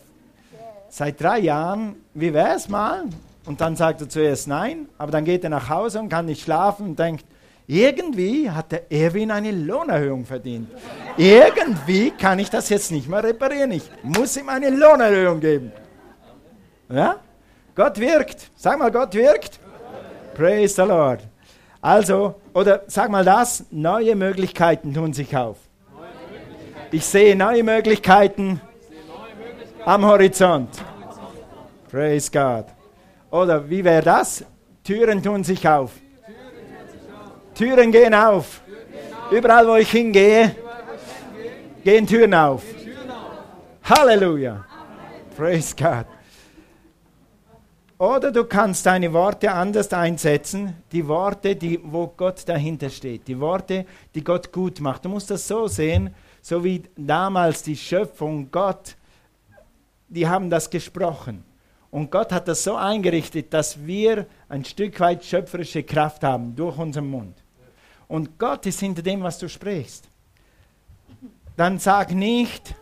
seit 0.89 1.21
drei 1.21 1.39
Jahren, 1.39 1.95
wie 2.13 2.33
wäre 2.33 2.55
es 2.57 2.67
mal? 2.67 3.05
Und 3.45 3.61
dann 3.61 3.77
sagt 3.77 4.01
er 4.01 4.09
zuerst 4.09 4.49
nein, 4.49 4.89
aber 4.97 5.13
dann 5.13 5.23
geht 5.23 5.45
er 5.45 5.49
nach 5.49 5.69
Hause 5.69 6.01
und 6.01 6.09
kann 6.09 6.25
nicht 6.25 6.41
schlafen 6.41 6.87
und 6.87 6.99
denkt, 6.99 7.23
irgendwie 7.71 8.49
hat 8.49 8.71
der 8.71 8.91
Erwin 8.91 9.29
eine 9.29 9.51
Lohnerhöhung 9.51 10.25
verdient. 10.25 10.71
Irgendwie 11.17 12.09
kann 12.09 12.39
ich 12.39 12.49
das 12.49 12.67
jetzt 12.69 12.91
nicht 12.91 13.07
mehr 13.07 13.23
reparieren. 13.23 13.69
Ich 13.73 13.83
muss 14.01 14.35
ihm 14.37 14.49
eine 14.49 14.71
Lohnerhöhung 14.71 15.39
geben. 15.39 15.71
Ja? 16.91 17.17
Gott 17.75 17.99
wirkt. 17.99 18.49
Sag 18.55 18.79
mal, 18.79 18.89
Gott 18.89 19.13
wirkt. 19.13 19.59
Praise 20.33 20.73
the 20.73 20.81
Lord. 20.81 21.21
Also, 21.79 22.41
oder 22.55 22.81
sag 22.87 23.11
mal 23.11 23.23
das, 23.23 23.63
neue 23.69 24.15
Möglichkeiten 24.15 24.91
tun 24.91 25.13
sich 25.13 25.37
auf. 25.37 25.57
Ich 26.89 27.05
sehe 27.05 27.35
neue 27.35 27.63
Möglichkeiten 27.63 28.59
am 29.85 30.03
Horizont. 30.05 30.69
Praise 31.91 32.31
God. 32.31 32.65
Oder 33.29 33.69
wie 33.69 33.83
wäre 33.83 34.01
das? 34.01 34.43
Türen 34.83 35.21
tun 35.21 35.43
sich 35.43 35.67
auf. 35.67 35.91
Türen 37.59 37.91
gehen 37.91 38.13
auf. 38.13 38.61
Überall, 39.29 39.67
wo 39.67 39.75
ich 39.75 39.91
hingehe, 39.91 40.55
gehen 41.83 42.07
Türen 42.07 42.33
auf. 42.33 42.63
Halleluja. 43.83 44.65
Praise 45.35 45.75
God. 45.75 46.05
Oder 47.97 48.31
du 48.31 48.45
kannst 48.45 48.85
deine 48.85 49.11
Worte 49.11 49.51
anders 49.51 49.91
einsetzen, 49.91 50.73
die 50.89 51.05
Worte, 51.05 51.53
die, 51.57 51.77
wo 51.83 52.07
Gott 52.07 52.47
dahinter 52.47 52.89
steht, 52.89 53.27
die 53.27 53.37
Worte, 53.37 53.85
die 54.15 54.23
Gott 54.23 54.53
gut 54.53 54.79
macht. 54.79 55.03
Du 55.03 55.09
musst 55.09 55.29
das 55.29 55.45
so 55.45 55.67
sehen, 55.67 56.15
so 56.41 56.63
wie 56.63 56.83
damals 56.95 57.61
die 57.61 57.75
Schöpfung 57.75 58.49
Gott 58.49 58.95
die 60.09 60.27
haben 60.27 60.49
das 60.49 60.69
gesprochen. 60.69 61.43
Und 61.91 62.11
Gott 62.11 62.31
hat 62.31 62.47
das 62.47 62.63
so 62.63 62.75
eingerichtet, 62.75 63.53
dass 63.53 63.85
wir 63.85 64.27
ein 64.47 64.65
Stück 64.65 64.99
weit 64.99 65.23
schöpferische 65.23 65.83
Kraft 65.83 66.23
haben 66.23 66.55
durch 66.55 66.77
unseren 66.77 67.09
Mund. 67.09 67.38
Und 68.09 68.39
Gott 68.39 68.65
ist 68.65 68.79
hinter 68.79 69.03
dem, 69.03 69.21
was 69.21 69.37
du 69.37 69.47
sprichst. 69.47 70.09
Dann 71.55 71.77
sag 71.77 72.11
nicht, 72.11 72.75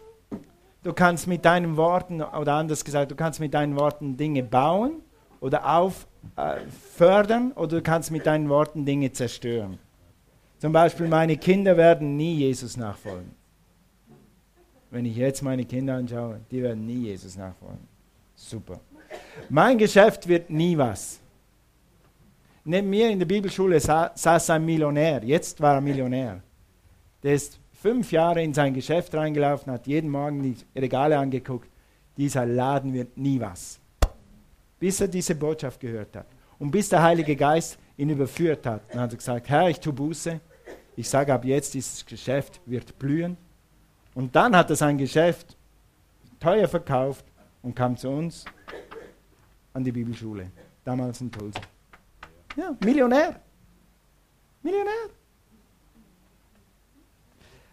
du 0.83 0.93
kannst 0.93 1.27
mit 1.27 1.43
deinen 1.43 1.75
Worten, 1.75 2.21
oder 2.21 2.53
anders 2.53 2.83
gesagt, 2.83 3.11
du 3.11 3.15
kannst 3.15 3.39
mit 3.39 3.53
deinen 3.53 3.75
Worten 3.75 4.15
Dinge 4.15 4.41
bauen 4.41 5.01
oder 5.41 5.67
auffördern, 5.67 7.51
äh, 7.51 7.59
oder 7.59 7.77
du 7.77 7.81
kannst 7.81 8.09
mit 8.09 8.25
deinen 8.25 8.47
Worten 8.47 8.85
Dinge 8.85 9.11
zerstören. 9.11 9.77
Zum 10.59 10.71
Beispiel, 10.71 11.07
meine 11.09 11.35
Kinder 11.35 11.75
werden 11.75 12.15
nie 12.15 12.35
Jesus 12.35 12.77
nachfolgen. 12.77 13.31
Wenn 14.89 15.05
ich 15.05 15.17
jetzt 15.17 15.43
meine 15.43 15.65
Kinder 15.65 15.95
anschaue, 15.95 16.39
die 16.49 16.63
werden 16.63 16.85
nie 16.85 17.07
Jesus 17.07 17.35
nachfolgen. 17.35 17.85
Super. 18.33 18.79
Mein 19.49 19.77
Geschäft 19.77 20.25
wird 20.27 20.49
nie 20.49 20.77
was. 20.77 21.19
Neben 22.69 22.89
mir 22.89 23.09
in 23.09 23.17
der 23.17 23.25
Bibelschule 23.25 23.79
saß 23.79 24.49
ein 24.49 24.65
Millionär. 24.65 25.23
Jetzt 25.23 25.61
war 25.61 25.75
er 25.75 25.81
Millionär. 25.81 26.43
Der 27.23 27.33
ist 27.33 27.57
fünf 27.71 28.11
Jahre 28.11 28.43
in 28.43 28.53
sein 28.53 28.73
Geschäft 28.73 29.15
reingelaufen, 29.15 29.71
hat 29.71 29.87
jeden 29.87 30.09
Morgen 30.09 30.43
die 30.43 30.57
Regale 30.77 31.17
angeguckt. 31.17 31.69
Dieser 32.17 32.45
Laden 32.45 32.91
wird 32.91 33.17
nie 33.17 33.39
was. 33.39 33.79
Bis 34.81 34.99
er 34.99 35.07
diese 35.07 35.33
Botschaft 35.35 35.79
gehört 35.79 36.13
hat. 36.17 36.25
Und 36.59 36.71
bis 36.71 36.89
der 36.89 37.01
Heilige 37.01 37.37
Geist 37.37 37.79
ihn 37.95 38.09
überführt 38.09 38.65
hat. 38.65 38.81
Dann 38.91 38.99
hat 38.99 39.13
er 39.13 39.17
gesagt, 39.17 39.47
Herr, 39.47 39.69
ich 39.69 39.79
tue 39.79 39.93
Buße. 39.93 40.41
Ich 40.97 41.07
sage 41.07 41.33
ab 41.33 41.45
jetzt, 41.45 41.73
dieses 41.73 42.05
Geschäft 42.05 42.59
wird 42.65 42.99
blühen. 42.99 43.37
Und 44.13 44.35
dann 44.35 44.53
hat 44.53 44.69
er 44.69 44.75
sein 44.75 44.97
Geschäft 44.97 45.55
teuer 46.37 46.67
verkauft 46.67 47.23
und 47.61 47.77
kam 47.77 47.95
zu 47.95 48.09
uns 48.09 48.43
an 49.71 49.85
die 49.85 49.93
Bibelschule, 49.93 50.51
damals 50.83 51.21
in 51.21 51.31
Tulsa. 51.31 51.61
Ja, 52.57 52.75
Millionär. 52.83 53.39
Millionär. 54.63 55.09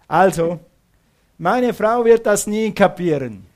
Also, 0.06 0.60
meine 1.38 1.72
Frau 1.72 2.04
wird 2.04 2.24
das 2.26 2.46
nie 2.46 2.70
kapieren. 2.72 3.46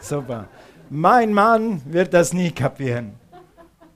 Super. 0.00 0.48
Mein 0.90 1.32
Mann 1.32 1.80
wird 1.86 2.12
das 2.12 2.32
nie 2.32 2.50
kapieren. 2.50 3.14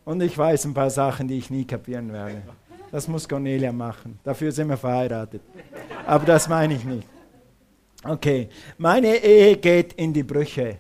Und 0.04 0.22
ich 0.22 0.38
weiß 0.38 0.64
ein 0.66 0.74
paar 0.74 0.88
Sachen, 0.88 1.26
die 1.26 1.38
ich 1.38 1.50
nie 1.50 1.64
kapieren 1.64 2.12
werde. 2.12 2.42
Das 2.90 3.08
muss 3.08 3.28
Cornelia 3.28 3.72
machen. 3.72 4.18
Dafür 4.22 4.52
sind 4.52 4.68
wir 4.68 4.76
verheiratet. 4.76 5.42
Aber 6.06 6.24
das 6.24 6.48
meine 6.48 6.74
ich 6.74 6.84
nicht. 6.84 7.06
Okay, 8.04 8.48
meine 8.78 9.16
Ehe 9.16 9.56
geht 9.56 9.94
in 9.94 10.12
die 10.12 10.22
Brüche. 10.22 10.78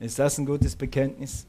Ist 0.00 0.18
das 0.18 0.36
ein 0.36 0.44
gutes 0.44 0.74
Bekenntnis? 0.74 1.46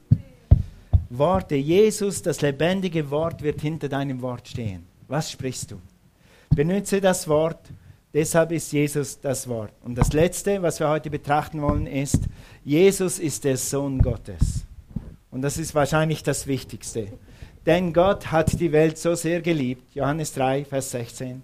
Worte, 1.09 1.55
Jesus, 1.55 2.21
das 2.21 2.41
lebendige 2.41 3.09
Wort 3.11 3.41
wird 3.41 3.61
hinter 3.61 3.89
deinem 3.89 4.21
Wort 4.21 4.47
stehen. 4.47 4.85
Was 5.07 5.31
sprichst 5.31 5.71
du? 5.71 5.81
Benütze 6.55 7.01
das 7.01 7.27
Wort, 7.27 7.59
deshalb 8.13 8.51
ist 8.51 8.71
Jesus 8.71 9.19
das 9.19 9.47
Wort. 9.47 9.71
Und 9.83 9.95
das 9.95 10.13
Letzte, 10.13 10.61
was 10.61 10.79
wir 10.79 10.89
heute 10.89 11.09
betrachten 11.09 11.61
wollen, 11.61 11.85
ist, 11.85 12.21
Jesus 12.63 13.19
ist 13.19 13.43
der 13.43 13.57
Sohn 13.57 14.01
Gottes. 14.01 14.65
Und 15.29 15.41
das 15.41 15.57
ist 15.57 15.75
wahrscheinlich 15.75 16.23
das 16.23 16.47
Wichtigste. 16.47 17.07
Denn 17.65 17.93
Gott 17.93 18.31
hat 18.31 18.59
die 18.59 18.71
Welt 18.71 18.97
so 18.97 19.15
sehr 19.15 19.41
geliebt, 19.41 19.93
Johannes 19.93 20.33
3, 20.33 20.65
Vers 20.65 20.91
16. 20.91 21.43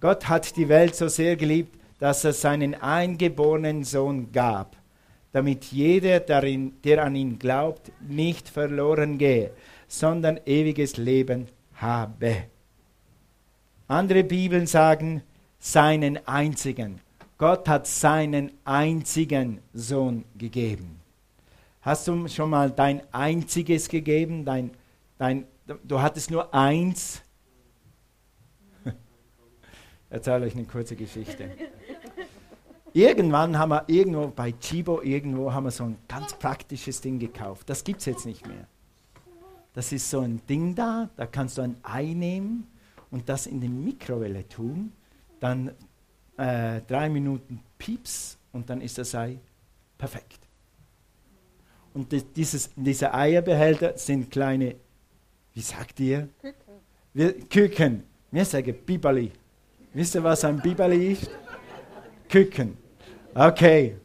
Gott 0.00 0.28
hat 0.28 0.56
die 0.56 0.68
Welt 0.68 0.94
so 0.94 1.08
sehr 1.08 1.36
geliebt, 1.36 1.78
dass 1.98 2.24
er 2.24 2.32
seinen 2.32 2.74
eingeborenen 2.74 3.84
Sohn 3.84 4.32
gab, 4.32 4.76
damit 5.32 5.64
jeder, 5.66 6.20
darin, 6.20 6.74
der 6.84 7.04
an 7.04 7.16
ihn 7.16 7.38
glaubt, 7.38 7.90
nicht 8.00 8.48
verloren 8.48 9.18
gehe, 9.18 9.50
sondern 9.88 10.38
ewiges 10.46 10.96
Leben 10.96 11.48
habe. 11.74 12.44
Andere 13.88 14.24
Bibeln 14.24 14.66
sagen 14.66 15.22
seinen 15.58 16.26
einzigen. 16.26 17.00
Gott 17.38 17.68
hat 17.68 17.86
seinen 17.86 18.52
einzigen 18.64 19.60
Sohn 19.72 20.24
gegeben. 20.36 21.00
Hast 21.80 22.06
du 22.06 22.28
schon 22.28 22.50
mal 22.50 22.70
dein 22.70 23.02
einziges 23.12 23.88
gegeben? 23.88 24.44
Dein, 24.44 24.70
dein, 25.18 25.46
du 25.82 26.00
hattest 26.00 26.30
nur 26.30 26.54
eins. 26.54 27.22
Erzähle 30.10 30.46
euch 30.46 30.54
eine 30.54 30.64
kurze 30.64 30.94
Geschichte. 30.94 31.50
Irgendwann 32.94 33.58
haben 33.58 33.70
wir 33.70 33.84
irgendwo 33.86 34.28
bei 34.28 34.52
Chibo 34.52 35.00
irgendwo 35.00 35.52
haben 35.52 35.64
wir 35.64 35.70
so 35.70 35.84
ein 35.84 35.96
ganz 36.08 36.34
praktisches 36.34 37.00
Ding 37.00 37.18
gekauft. 37.18 37.70
Das 37.70 37.84
gibt 37.84 38.00
es 38.00 38.06
jetzt 38.06 38.26
nicht 38.26 38.46
mehr. 38.46 38.66
Das 39.72 39.92
ist 39.92 40.10
so 40.10 40.20
ein 40.20 40.44
Ding 40.46 40.74
da, 40.74 41.08
da 41.16 41.26
kannst 41.26 41.56
du 41.56 41.62
ein 41.62 41.76
Ei 41.82 42.12
nehmen 42.12 42.66
und 43.10 43.28
das 43.28 43.46
in 43.46 43.60
die 43.60 43.68
Mikrowelle 43.68 44.46
tun, 44.46 44.92
dann 45.40 45.72
äh, 46.36 46.82
drei 46.86 47.08
Minuten 47.08 47.60
Pieps 47.78 48.36
und 48.52 48.68
dann 48.68 48.82
ist 48.82 48.98
das 48.98 49.14
Ei 49.14 49.38
perfekt. 49.96 50.40
Und 51.94 52.12
dieses, 52.36 52.70
diese 52.76 53.12
Eierbehälter 53.12 53.96
sind 53.96 54.30
kleine, 54.30 54.76
wie 55.54 55.60
sagt 55.60 56.00
ihr? 56.00 56.28
Küken. 56.40 56.74
Wir, 57.14 57.40
Küken. 57.48 58.02
Wir 58.30 58.44
sagen 58.44 58.74
Bibali. 58.86 59.30
Wisst 59.92 60.14
ihr, 60.14 60.24
was 60.24 60.44
ein 60.44 60.60
Bibali 60.60 61.12
ist? 61.12 61.30
Küken. 62.28 62.81
Okay. 63.34 63.96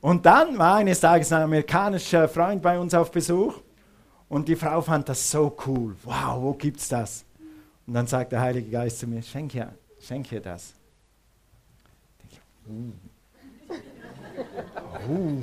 Und 0.00 0.26
dann 0.26 0.58
war 0.58 0.76
eines 0.76 1.00
Tages 1.00 1.32
ein 1.32 1.42
amerikanischer 1.42 2.28
Freund 2.28 2.62
bei 2.62 2.78
uns 2.78 2.92
auf 2.94 3.10
Besuch 3.12 3.60
und 4.28 4.48
die 4.48 4.56
Frau 4.56 4.80
fand 4.80 5.08
das 5.08 5.30
so 5.30 5.56
cool. 5.66 5.94
Wow, 6.04 6.42
wo 6.42 6.52
gibt's 6.54 6.88
das? 6.88 7.24
Und 7.86 7.94
dann 7.94 8.06
sagt 8.06 8.32
der 8.32 8.40
Heilige 8.40 8.70
Geist 8.70 8.98
zu 8.98 9.06
mir, 9.06 9.22
schenk 9.22 9.54
ihr, 9.54 9.72
schenk 10.00 10.32
ihr 10.32 10.40
das. 10.40 10.74
Ich, 12.28 12.40
uh. 12.68 12.92
Uh. 15.08 15.42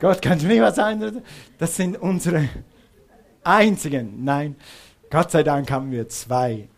Gott, 0.00 0.22
kannst 0.22 0.44
du 0.44 0.48
mir 0.48 0.62
was 0.62 0.76
sagen? 0.76 1.22
Das 1.58 1.76
sind 1.76 2.00
unsere 2.00 2.48
einzigen. 3.44 4.24
Nein, 4.24 4.56
Gott 5.10 5.30
sei 5.30 5.42
Dank 5.42 5.70
haben 5.70 5.90
wir 5.90 6.08
zwei. 6.08 6.68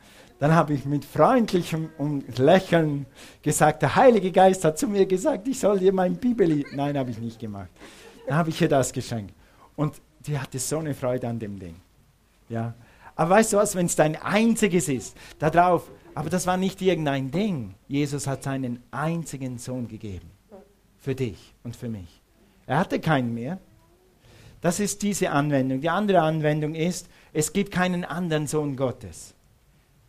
Dann 0.42 0.56
habe 0.56 0.74
ich 0.74 0.84
mit 0.86 1.04
freundlichem 1.04 1.90
Lächeln 2.36 3.06
gesagt, 3.42 3.80
der 3.80 3.94
Heilige 3.94 4.32
Geist 4.32 4.64
hat 4.64 4.76
zu 4.76 4.88
mir 4.88 5.06
gesagt, 5.06 5.46
ich 5.46 5.60
soll 5.60 5.78
dir 5.78 5.92
mein 5.92 6.16
Bibeli. 6.16 6.66
Nein, 6.74 6.98
habe 6.98 7.12
ich 7.12 7.18
nicht 7.18 7.38
gemacht. 7.38 7.68
Dann 8.26 8.38
habe 8.38 8.50
ich 8.50 8.60
ihr 8.60 8.68
das 8.68 8.92
geschenkt. 8.92 9.32
Und 9.76 9.94
die 10.26 10.36
hatte 10.36 10.58
so 10.58 10.78
eine 10.78 10.94
Freude 10.94 11.28
an 11.28 11.38
dem 11.38 11.60
Ding. 11.60 11.76
Ja. 12.48 12.74
Aber 13.14 13.30
weißt 13.30 13.52
du 13.52 13.58
was, 13.58 13.76
wenn 13.76 13.86
es 13.86 13.94
dein 13.94 14.20
einziges 14.20 14.88
ist, 14.88 15.16
da 15.38 15.48
drauf, 15.48 15.88
aber 16.12 16.28
das 16.28 16.44
war 16.44 16.56
nicht 16.56 16.82
irgendein 16.82 17.30
Ding. 17.30 17.76
Jesus 17.86 18.26
hat 18.26 18.42
seinen 18.42 18.82
einzigen 18.90 19.58
Sohn 19.58 19.86
gegeben. 19.86 20.28
Für 20.98 21.14
dich 21.14 21.54
und 21.62 21.76
für 21.76 21.88
mich. 21.88 22.20
Er 22.66 22.80
hatte 22.80 22.98
keinen 22.98 23.32
mehr. 23.32 23.60
Das 24.60 24.80
ist 24.80 25.02
diese 25.02 25.30
Anwendung. 25.30 25.80
Die 25.80 25.88
andere 25.88 26.22
Anwendung 26.22 26.74
ist, 26.74 27.08
es 27.32 27.52
gibt 27.52 27.70
keinen 27.70 28.04
anderen 28.04 28.48
Sohn 28.48 28.74
Gottes. 28.74 29.36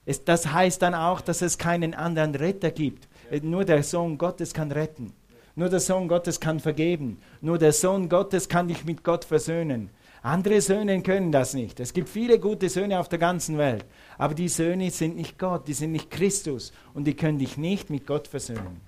Es, 0.05 0.23
das 0.25 0.51
heißt 0.51 0.81
dann 0.81 0.95
auch, 0.95 1.21
dass 1.21 1.41
es 1.41 1.57
keinen 1.57 1.93
anderen 1.93 2.35
Retter 2.35 2.71
gibt. 2.71 3.07
Nur 3.41 3.65
der 3.65 3.83
Sohn 3.83 4.17
Gottes 4.17 4.53
kann 4.53 4.71
retten. 4.71 5.13
Nur 5.55 5.69
der 5.69 5.79
Sohn 5.79 6.07
Gottes 6.07 6.39
kann 6.39 6.59
vergeben. 6.59 7.19
Nur 7.41 7.57
der 7.57 7.73
Sohn 7.73 8.09
Gottes 8.09 8.49
kann 8.49 8.67
dich 8.67 8.85
mit 8.85 9.03
Gott 9.03 9.23
versöhnen. 9.23 9.89
Andere 10.23 10.61
Söhne 10.61 11.01
können 11.03 11.31
das 11.31 11.53
nicht. 11.53 11.79
Es 11.79 11.93
gibt 11.93 12.09
viele 12.09 12.39
gute 12.39 12.69
Söhne 12.69 12.99
auf 12.99 13.09
der 13.09 13.19
ganzen 13.19 13.57
Welt. 13.57 13.85
Aber 14.17 14.33
die 14.33 14.47
Söhne 14.47 14.89
sind 14.89 15.15
nicht 15.15 15.37
Gott, 15.37 15.67
die 15.67 15.73
sind 15.73 15.91
nicht 15.91 16.09
Christus. 16.09 16.71
Und 16.93 17.05
die 17.05 17.13
können 17.13 17.39
dich 17.39 17.57
nicht 17.57 17.89
mit 17.89 18.07
Gott 18.07 18.27
versöhnen. 18.27 18.81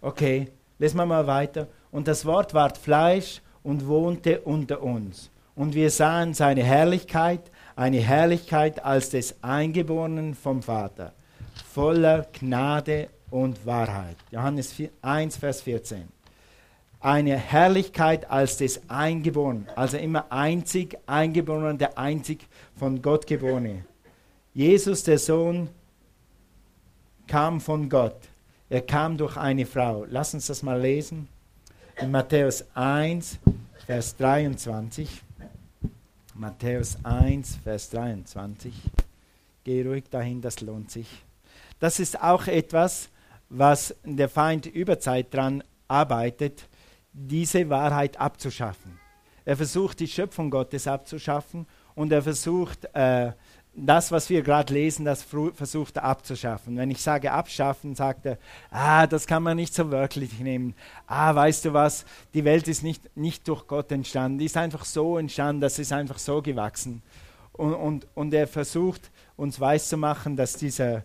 Okay, 0.00 0.48
lesen 0.78 0.96
wir 0.96 1.06
mal 1.06 1.26
weiter. 1.26 1.68
Und 1.90 2.08
das 2.08 2.24
Wort 2.24 2.54
ward 2.54 2.78
Fleisch 2.78 3.42
und 3.62 3.86
wohnte 3.86 4.40
unter 4.40 4.82
uns. 4.82 5.30
Und 5.54 5.74
wir 5.74 5.90
sahen 5.90 6.32
seine 6.32 6.62
Herrlichkeit, 6.62 7.50
eine 7.76 7.98
Herrlichkeit 7.98 8.84
als 8.84 9.10
des 9.10 9.36
Eingeborenen 9.42 10.34
vom 10.34 10.62
Vater, 10.62 11.12
voller 11.72 12.26
Gnade 12.32 13.08
und 13.30 13.64
Wahrheit. 13.64 14.16
Johannes 14.30 14.74
1, 15.00 15.36
Vers 15.36 15.62
14. 15.62 16.04
Eine 17.00 17.36
Herrlichkeit 17.36 18.30
als 18.30 18.58
des 18.58 18.80
Eingeborenen, 18.88 19.66
also 19.74 19.96
immer 19.96 20.30
einzig, 20.30 20.96
Eingeborenen, 21.06 21.78
der 21.78 21.98
einzig 21.98 22.46
von 22.76 23.02
Gott 23.02 23.26
geborene. 23.26 23.84
Jesus, 24.54 25.02
der 25.02 25.18
Sohn, 25.18 25.68
kam 27.26 27.60
von 27.60 27.88
Gott. 27.88 28.18
Er 28.68 28.82
kam 28.82 29.16
durch 29.16 29.36
eine 29.36 29.66
Frau. 29.66 30.06
Lass 30.08 30.34
uns 30.34 30.46
das 30.46 30.62
mal 30.62 30.80
lesen 30.80 31.28
in 32.00 32.10
Matthäus 32.10 32.64
1, 32.74 33.38
Vers 33.86 34.16
23. 34.16 35.22
Matthäus 36.34 36.96
1, 37.04 37.56
Vers 37.62 37.90
23. 37.90 38.72
Geh 39.64 39.86
ruhig 39.86 40.04
dahin, 40.10 40.40
das 40.40 40.60
lohnt 40.60 40.90
sich. 40.90 41.24
Das 41.78 42.00
ist 42.00 42.22
auch 42.22 42.46
etwas, 42.46 43.10
was 43.50 43.94
der 44.02 44.30
Feind 44.30 44.64
über 44.66 44.98
Zeit 44.98 45.34
dran 45.34 45.62
arbeitet, 45.88 46.68
diese 47.12 47.68
Wahrheit 47.68 48.18
abzuschaffen. 48.18 48.98
Er 49.44 49.56
versucht, 49.56 50.00
die 50.00 50.08
Schöpfung 50.08 50.50
Gottes 50.50 50.86
abzuschaffen 50.86 51.66
und 51.94 52.12
er 52.12 52.22
versucht, 52.22 52.88
äh, 52.94 53.32
das, 53.74 54.12
was 54.12 54.28
wir 54.28 54.42
gerade 54.42 54.72
lesen, 54.74 55.04
das 55.04 55.22
versucht 55.22 55.96
er 55.96 56.04
abzuschaffen. 56.04 56.76
Wenn 56.76 56.90
ich 56.90 57.00
sage 57.00 57.32
abschaffen, 57.32 57.94
sagt 57.94 58.26
er, 58.26 58.38
ah, 58.70 59.06
das 59.06 59.26
kann 59.26 59.42
man 59.42 59.56
nicht 59.56 59.72
so 59.72 59.90
wörtlich 59.90 60.38
nehmen. 60.40 60.74
Ah, 61.06 61.34
weißt 61.34 61.64
du 61.64 61.72
was, 61.72 62.04
die 62.34 62.44
Welt 62.44 62.68
ist 62.68 62.82
nicht, 62.82 63.16
nicht 63.16 63.48
durch 63.48 63.66
Gott 63.66 63.90
entstanden, 63.90 64.38
die 64.38 64.44
ist 64.44 64.58
einfach 64.58 64.84
so 64.84 65.16
entstanden, 65.16 65.62
das 65.62 65.78
ist 65.78 65.92
einfach 65.92 66.18
so 66.18 66.42
gewachsen. 66.42 67.02
Und, 67.52 67.74
und, 67.74 68.06
und 68.14 68.34
er 68.34 68.46
versucht 68.46 69.10
uns 69.36 69.58
weiszumachen, 69.58 70.36
dass 70.36 70.54
diese 70.54 71.02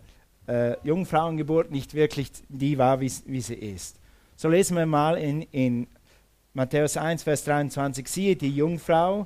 äh, 0.47 0.75
Jungfrauengeburt 0.83 1.71
nicht 1.71 1.93
wirklich 1.93 2.31
die 2.49 2.77
war, 2.77 2.99
wie, 2.99 3.11
wie 3.25 3.41
sie 3.41 3.55
ist. 3.55 3.97
So 4.35 4.49
lesen 4.49 4.75
wir 4.75 4.85
mal 4.85 5.17
in, 5.17 5.41
in 5.43 5.87
Matthäus 6.53 6.97
1, 6.97 7.23
Vers 7.23 7.45
23, 7.45 8.07
siehe 8.07 8.35
die 8.35 8.53
Jungfrau, 8.53 9.25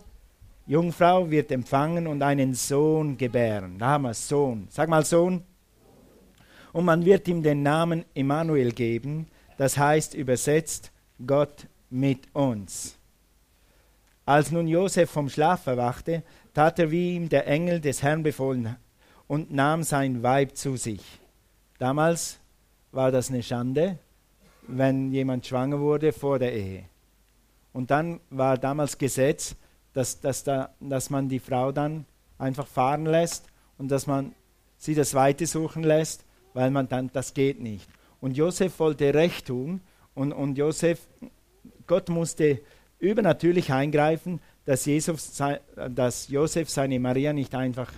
Jungfrau 0.72 1.30
wird 1.30 1.52
empfangen 1.52 2.08
und 2.08 2.22
einen 2.22 2.54
Sohn 2.54 3.18
gebären. 3.18 3.78
Wir 3.78 4.14
Sohn. 4.14 4.68
Sag 4.70 4.88
mal 4.88 5.04
Sohn. 5.04 5.44
Und 6.72 6.86
man 6.86 7.04
wird 7.04 7.28
ihm 7.28 7.44
den 7.44 7.62
Namen 7.62 8.06
Immanuel 8.14 8.72
geben, 8.72 9.28
das 9.58 9.78
heißt 9.78 10.14
übersetzt 10.14 10.94
Gott 11.28 11.68
mit 11.90 12.34
uns. 12.34 12.96
Als 14.26 14.50
nun 14.52 14.66
Josef 14.66 15.12
vom 15.12 15.28
Schlaf 15.28 15.68
erwachte, 15.68 16.24
tat 16.54 16.80
er, 16.80 16.90
wie 16.90 17.18
ihm 17.18 17.28
der 17.28 17.48
Engel 17.48 17.82
des 17.82 18.02
Herrn 18.02 18.24
befohlen 18.24 18.78
und 19.28 19.52
nahm 19.52 19.84
sein 19.84 20.24
Weib 20.24 20.56
zu 20.56 20.78
sich. 20.78 21.04
Damals 21.80 22.40
war 22.94 23.12
das 23.12 23.30
eine 23.30 23.44
Schande, 23.44 24.00
wenn 24.70 25.12
jemand 25.12 25.46
schwanger 25.46 25.82
wurde 25.82 26.14
vor 26.14 26.40
der 26.40 26.54
Ehe. 26.54 26.86
Und 27.74 27.92
dann 27.92 28.22
war 28.30 28.58
damals 28.58 28.98
Gesetz, 28.98 29.58
dass, 29.94 30.20
dass, 30.20 30.44
da, 30.44 30.70
dass 30.80 31.10
man 31.10 31.30
die 31.30 31.40
Frau 31.40 31.72
dann 31.72 32.06
einfach 32.38 32.68
fahren 32.68 33.06
lässt 33.06 33.46
und 33.78 33.90
dass 33.90 34.08
man 34.08 34.34
sie 34.78 34.96
das 34.96 35.14
Weite 35.14 35.46
suchen 35.46 35.84
lässt, 35.84 36.26
weil 36.54 36.72
man 36.72 36.88
dann, 36.88 37.10
das 37.14 37.34
geht 37.34 37.60
nicht. 37.60 37.88
Und 38.20 38.38
Josef 38.38 38.80
wollte 38.80 39.14
Recht 39.14 39.48
tun 39.48 39.82
und, 40.14 40.32
und 40.32 40.58
Josef, 40.58 41.08
Gott 41.88 42.10
musste 42.10 42.62
übernatürlich 43.00 43.72
eingreifen, 43.74 44.40
dass, 44.66 44.86
Jesus, 44.86 45.42
dass 45.90 46.28
Josef 46.28 46.70
seine 46.70 47.00
Maria 47.00 47.34
nicht 47.34 47.56
einfach 47.56 47.92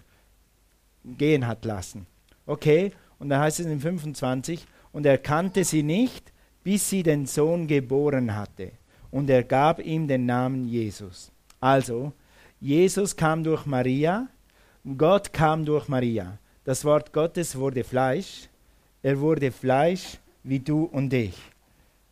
gehen 1.04 1.46
hat 1.46 1.66
lassen. 1.66 2.08
Okay, 2.46 2.92
und 3.20 3.30
da 3.30 3.42
heißt 3.42 3.60
es 3.60 3.66
in 3.66 3.80
25, 3.80 4.66
und 4.92 5.06
er 5.06 5.18
kannte 5.18 5.64
sie 5.64 5.84
nicht, 5.84 6.32
bis 6.64 6.90
sie 6.90 7.04
den 7.04 7.26
Sohn 7.26 7.68
geboren 7.68 8.36
hatte. 8.36 8.72
Und 9.12 9.30
er 9.30 9.44
gab 9.44 9.80
ihm 9.80 10.08
den 10.08 10.26
Namen 10.26 10.68
Jesus. 10.68 11.33
Also, 11.64 12.12
Jesus 12.60 13.16
kam 13.16 13.42
durch 13.42 13.66
Maria, 13.66 14.28
Gott 14.98 15.32
kam 15.32 15.64
durch 15.64 15.88
Maria. 15.88 16.38
Das 16.66 16.84
Wort 16.84 17.14
Gottes 17.14 17.58
wurde 17.58 17.86
Fleisch. 17.86 18.50
Er 19.02 19.18
wurde 19.18 19.50
Fleisch 19.50 20.18
wie 20.44 20.60
du 20.60 20.84
und 20.84 21.14
ich. 21.14 21.38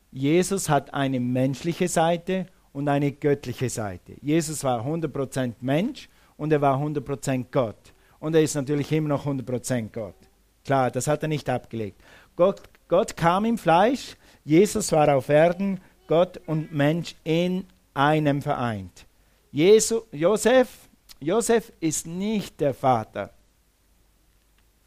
Jesus 0.09 0.69
hat 0.69 0.93
eine 0.93 1.19
menschliche 1.19 1.89
Seite 1.89 2.45
und 2.71 2.87
eine 2.87 3.11
göttliche 3.11 3.69
Seite. 3.69 4.13
Jesus 4.21 4.63
war 4.63 4.85
100% 4.85 5.55
Mensch 5.59 6.07
und 6.37 6.53
er 6.53 6.61
war 6.61 6.77
100% 6.77 7.47
Gott. 7.51 7.91
Und 8.21 8.35
er 8.35 8.43
ist 8.43 8.55
natürlich 8.55 8.89
immer 8.93 9.09
noch 9.09 9.25
100% 9.25 9.89
Gott. 9.91 10.15
Klar, 10.63 10.91
das 10.91 11.07
hat 11.07 11.23
er 11.23 11.27
nicht 11.27 11.49
abgelegt. 11.49 12.01
Gott, 12.37 12.61
Gott 12.87 13.17
kam 13.17 13.43
im 13.43 13.57
Fleisch, 13.57 14.15
Jesus 14.45 14.93
war 14.93 15.13
auf 15.13 15.27
Erden, 15.27 15.81
Gott 16.07 16.39
und 16.45 16.73
Mensch 16.73 17.15
in 17.25 17.65
einem 17.93 18.41
vereint. 18.41 19.05
Jesu, 19.51 20.01
Josef, 20.11 20.89
Josef 21.19 21.71
ist 21.79 22.07
nicht 22.07 22.59
der 22.59 22.73
Vater 22.73 23.31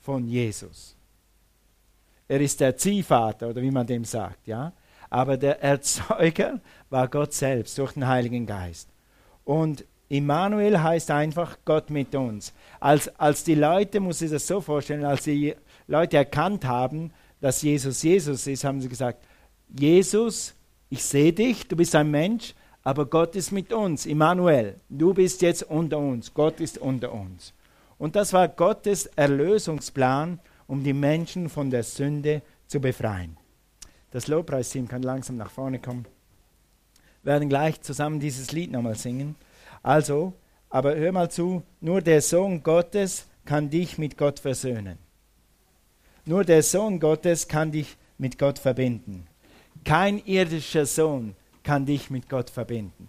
von 0.00 0.26
Jesus. 0.26 0.96
Er 2.26 2.40
ist 2.40 2.58
der 2.60 2.76
Ziehvater 2.76 3.50
oder 3.50 3.62
wie 3.62 3.70
man 3.70 3.86
dem 3.86 4.04
sagt, 4.04 4.46
ja. 4.46 4.72
Aber 5.10 5.36
der 5.36 5.62
Erzeuger 5.62 6.60
war 6.90 7.08
Gott 7.08 7.32
selbst 7.32 7.78
durch 7.78 7.92
den 7.92 8.06
Heiligen 8.06 8.46
Geist. 8.46 8.88
Und 9.44 9.84
Immanuel 10.08 10.80
heißt 10.82 11.10
einfach 11.10 11.58
Gott 11.64 11.90
mit 11.90 12.14
uns. 12.14 12.52
Als, 12.80 13.08
als 13.18 13.44
die 13.44 13.54
Leute, 13.54 14.00
muss 14.00 14.22
ich 14.22 14.30
das 14.30 14.46
so 14.46 14.60
vorstellen, 14.60 15.04
als 15.04 15.24
die 15.24 15.54
Leute 15.86 16.16
erkannt 16.16 16.64
haben, 16.64 17.12
dass 17.40 17.62
Jesus 17.62 18.02
Jesus 18.02 18.46
ist, 18.46 18.64
haben 18.64 18.80
sie 18.80 18.88
gesagt, 18.88 19.24
Jesus, 19.68 20.54
ich 20.88 21.02
sehe 21.02 21.32
dich, 21.32 21.66
du 21.68 21.76
bist 21.76 21.94
ein 21.94 22.10
Mensch, 22.10 22.54
aber 22.84 23.06
Gott 23.06 23.34
ist 23.34 23.50
mit 23.50 23.72
uns, 23.72 24.04
Immanuel. 24.04 24.76
Du 24.90 25.14
bist 25.14 25.40
jetzt 25.40 25.62
unter 25.62 25.98
uns, 25.98 26.34
Gott 26.34 26.60
ist 26.60 26.76
unter 26.76 27.12
uns. 27.12 27.54
Und 27.98 28.14
das 28.14 28.34
war 28.34 28.46
Gottes 28.46 29.06
Erlösungsplan, 29.06 30.38
um 30.66 30.84
die 30.84 30.92
Menschen 30.92 31.48
von 31.48 31.70
der 31.70 31.82
Sünde 31.82 32.42
zu 32.66 32.80
befreien. 32.80 33.38
Das 34.10 34.28
Lobpreisteam 34.28 34.86
kann 34.86 35.02
langsam 35.02 35.38
nach 35.38 35.50
vorne 35.50 35.78
kommen. 35.78 36.06
Wir 37.22 37.32
werden 37.32 37.48
gleich 37.48 37.80
zusammen 37.80 38.20
dieses 38.20 38.52
Lied 38.52 38.70
nochmal 38.70 38.96
singen. 38.96 39.34
Also, 39.82 40.34
aber 40.68 40.94
hör 40.94 41.12
mal 41.12 41.30
zu, 41.30 41.62
nur 41.80 42.02
der 42.02 42.20
Sohn 42.20 42.62
Gottes 42.62 43.26
kann 43.46 43.70
dich 43.70 43.96
mit 43.96 44.18
Gott 44.18 44.40
versöhnen. 44.40 44.98
Nur 46.26 46.44
der 46.44 46.62
Sohn 46.62 47.00
Gottes 47.00 47.48
kann 47.48 47.72
dich 47.72 47.96
mit 48.18 48.38
Gott 48.38 48.58
verbinden. 48.58 49.26
Kein 49.84 50.24
irdischer 50.24 50.86
Sohn 50.86 51.34
kann 51.64 51.86
dich 51.86 52.10
mit 52.10 52.28
Gott 52.28 52.50
verbinden. 52.50 53.08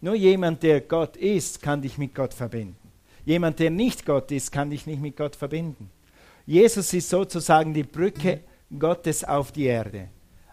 Nur 0.00 0.14
jemand, 0.14 0.62
der 0.62 0.82
Gott 0.82 1.16
ist, 1.16 1.62
kann 1.62 1.82
dich 1.82 1.98
mit 1.98 2.14
Gott 2.14 2.34
verbinden. 2.34 2.76
Jemand, 3.24 3.58
der 3.58 3.70
nicht 3.70 4.04
Gott 4.04 4.30
ist, 4.30 4.52
kann 4.52 4.70
dich 4.70 4.86
nicht 4.86 5.00
mit 5.00 5.16
Gott 5.16 5.34
verbinden. 5.34 5.90
Jesus 6.46 6.92
ist 6.92 7.08
sozusagen 7.08 7.72
die 7.72 7.82
Brücke 7.82 8.40
Gottes 8.78 9.24
auf 9.24 9.50
die 9.50 9.64
Erde. 9.64 10.08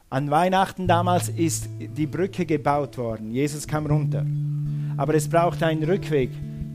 An 0.09 0.31
Weihnachten 0.31 0.87
damals 0.87 1.29
ist 1.29 1.69
die 1.79 2.07
Brücke 2.07 2.45
gebaut 2.45 2.97
worden. 2.97 3.31
Jesus 3.31 3.67
kam 3.67 3.85
runter. 3.85 4.25
Aber 4.97 5.15
es 5.15 5.27
braucht 5.27 5.63
einen 5.63 5.83
Rückweg 5.83 6.29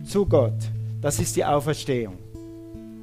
zu 0.04 0.26
Gott. 0.26 0.70
Das 1.00 1.18
ist 1.18 1.36
die 1.36 1.44
Auferstehung. 1.44 2.18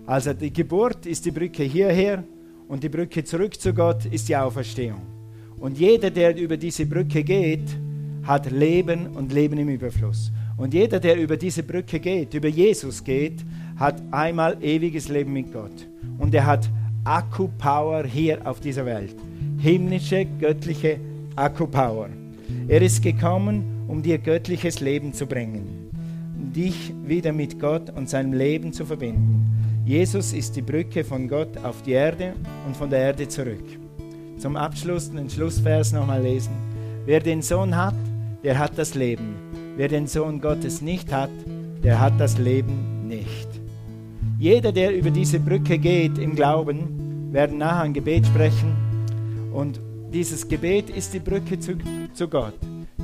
Also 0.06 0.34
die 0.34 0.52
Geburt 0.52 1.06
ist 1.06 1.26
die 1.26 1.32
Brücke 1.32 1.64
hierher 1.64 2.24
und 2.68 2.84
die 2.84 2.90
Brücke 2.90 3.24
zurück 3.24 3.60
zu 3.60 3.74
Gott 3.74 4.06
ist 4.06 4.28
die 4.28 4.36
Auferstehung. 4.36 5.13
Und 5.64 5.80
jeder, 5.80 6.10
der 6.10 6.36
über 6.36 6.58
diese 6.58 6.86
Brücke 6.86 7.24
geht, 7.24 7.78
hat 8.24 8.52
Leben 8.52 9.08
und 9.16 9.32
Leben 9.32 9.58
im 9.58 9.70
Überfluss. 9.70 10.30
Und 10.58 10.74
jeder, 10.74 11.00
der 11.00 11.16
über 11.16 11.38
diese 11.38 11.64
Brücke 11.64 12.02
geht, 12.02 12.34
über 12.34 12.50
Jesus 12.50 13.02
geht, 13.02 13.46
hat 13.78 14.04
einmal 14.12 14.62
ewiges 14.62 15.08
Leben 15.08 15.32
mit 15.32 15.54
Gott. 15.54 15.88
Und 16.18 16.36
er 16.36 16.46
hat 16.46 16.70
Akku-Power 17.06 18.04
hier 18.04 18.46
auf 18.46 18.60
dieser 18.60 18.86
Welt. 18.86 19.16
Himmlische, 19.58 20.28
göttliche 20.38 21.00
Akku-Power. 21.38 22.10
Er 22.68 22.82
ist 22.82 23.02
gekommen, 23.02 23.86
um 23.88 24.04
dir 24.04 24.18
göttliches 24.18 24.82
Leben 24.82 25.14
zu 25.14 25.26
bringen, 25.26 25.90
dich 26.54 26.94
wieder 27.06 27.32
mit 27.32 27.58
Gott 27.58 27.90
und 27.96 28.10
seinem 28.10 28.34
Leben 28.34 28.74
zu 28.74 28.86
verbinden. 28.86 29.46
Jesus 29.86 30.34
ist 30.34 30.58
die 30.58 30.62
Brücke 30.62 31.06
von 31.06 31.30
Gott 31.30 31.58
auf 31.64 31.82
die 31.84 31.94
Erde 31.94 32.34
und 32.68 32.76
von 32.76 32.90
der 32.90 33.00
Erde 33.00 33.30
zurück. 33.30 33.83
Zum 34.44 34.58
Abschluss 34.58 35.10
den 35.10 35.30
Schlussvers 35.30 35.94
nochmal 35.94 36.22
lesen. 36.22 36.52
Wer 37.06 37.22
den 37.22 37.42
Sohn 37.42 37.78
hat, 37.78 37.96
der 38.44 38.60
hat 38.60 38.78
das 38.78 38.94
Leben. 38.94 39.36
Wer 39.78 39.88
den 39.88 40.06
Sohn 40.06 40.42
Gottes 40.42 40.82
nicht 40.82 41.14
hat, 41.14 41.30
der 41.82 42.02
hat 42.02 42.20
das 42.20 42.38
Leben 42.38 43.08
nicht. 43.08 43.48
Jeder, 44.38 44.74
der 44.74 44.98
über 44.98 45.12
diese 45.12 45.40
Brücke 45.40 45.78
geht 45.78 46.18
im 46.18 46.36
Glauben, 46.36 47.32
werden 47.32 47.58
nachher 47.58 47.84
ein 47.84 47.94
Gebet 47.94 48.26
sprechen. 48.26 48.76
Und 49.54 49.80
dieses 50.14 50.46
Gebet 50.46 50.90
ist 50.90 51.14
die 51.14 51.20
Brücke 51.20 51.58
zu, 51.58 51.78
zu 52.14 52.28
Gott. 52.28 52.60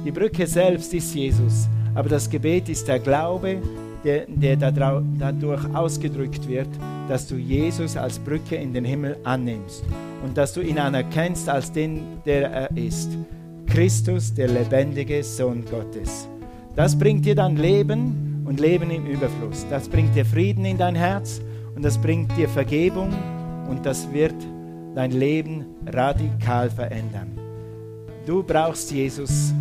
Die 0.05 0.11
Brücke 0.11 0.45
selbst 0.45 0.93
ist 0.93 1.15
Jesus. 1.15 1.69
Aber 1.95 2.09
das 2.09 2.29
Gebet 2.29 2.67
ist 2.67 2.85
der 2.85 2.99
Glaube, 2.99 3.61
der, 4.03 4.25
der 4.27 4.55
dadurch 4.55 5.63
ausgedrückt 5.73 6.47
wird, 6.47 6.69
dass 7.07 7.27
du 7.27 7.35
Jesus 7.35 7.97
als 7.97 8.19
Brücke 8.19 8.55
in 8.55 8.73
den 8.73 8.85
Himmel 8.85 9.17
annimmst 9.23 9.83
und 10.23 10.37
dass 10.37 10.53
du 10.53 10.61
ihn 10.61 10.77
anerkennst 10.77 11.49
als 11.49 11.71
den, 11.71 12.01
der 12.25 12.51
er 12.51 12.77
ist. 12.77 13.11
Christus, 13.67 14.33
der 14.33 14.47
lebendige 14.47 15.23
Sohn 15.23 15.63
Gottes. 15.69 16.27
Das 16.75 16.97
bringt 16.97 17.25
dir 17.25 17.35
dann 17.35 17.55
Leben 17.55 18.43
und 18.45 18.59
Leben 18.59 18.89
im 18.89 19.05
Überfluss. 19.05 19.65
Das 19.69 19.87
bringt 19.87 20.15
dir 20.15 20.25
Frieden 20.25 20.65
in 20.65 20.77
dein 20.77 20.95
Herz 20.95 21.41
und 21.75 21.83
das 21.83 21.97
bringt 21.97 22.35
dir 22.35 22.49
Vergebung 22.49 23.13
und 23.69 23.85
das 23.85 24.11
wird 24.11 24.35
dein 24.95 25.11
Leben 25.11 25.65
radikal 25.85 26.69
verändern. 26.69 27.37
Du 28.25 28.43
brauchst 28.43 28.91
Jesus 28.91 29.53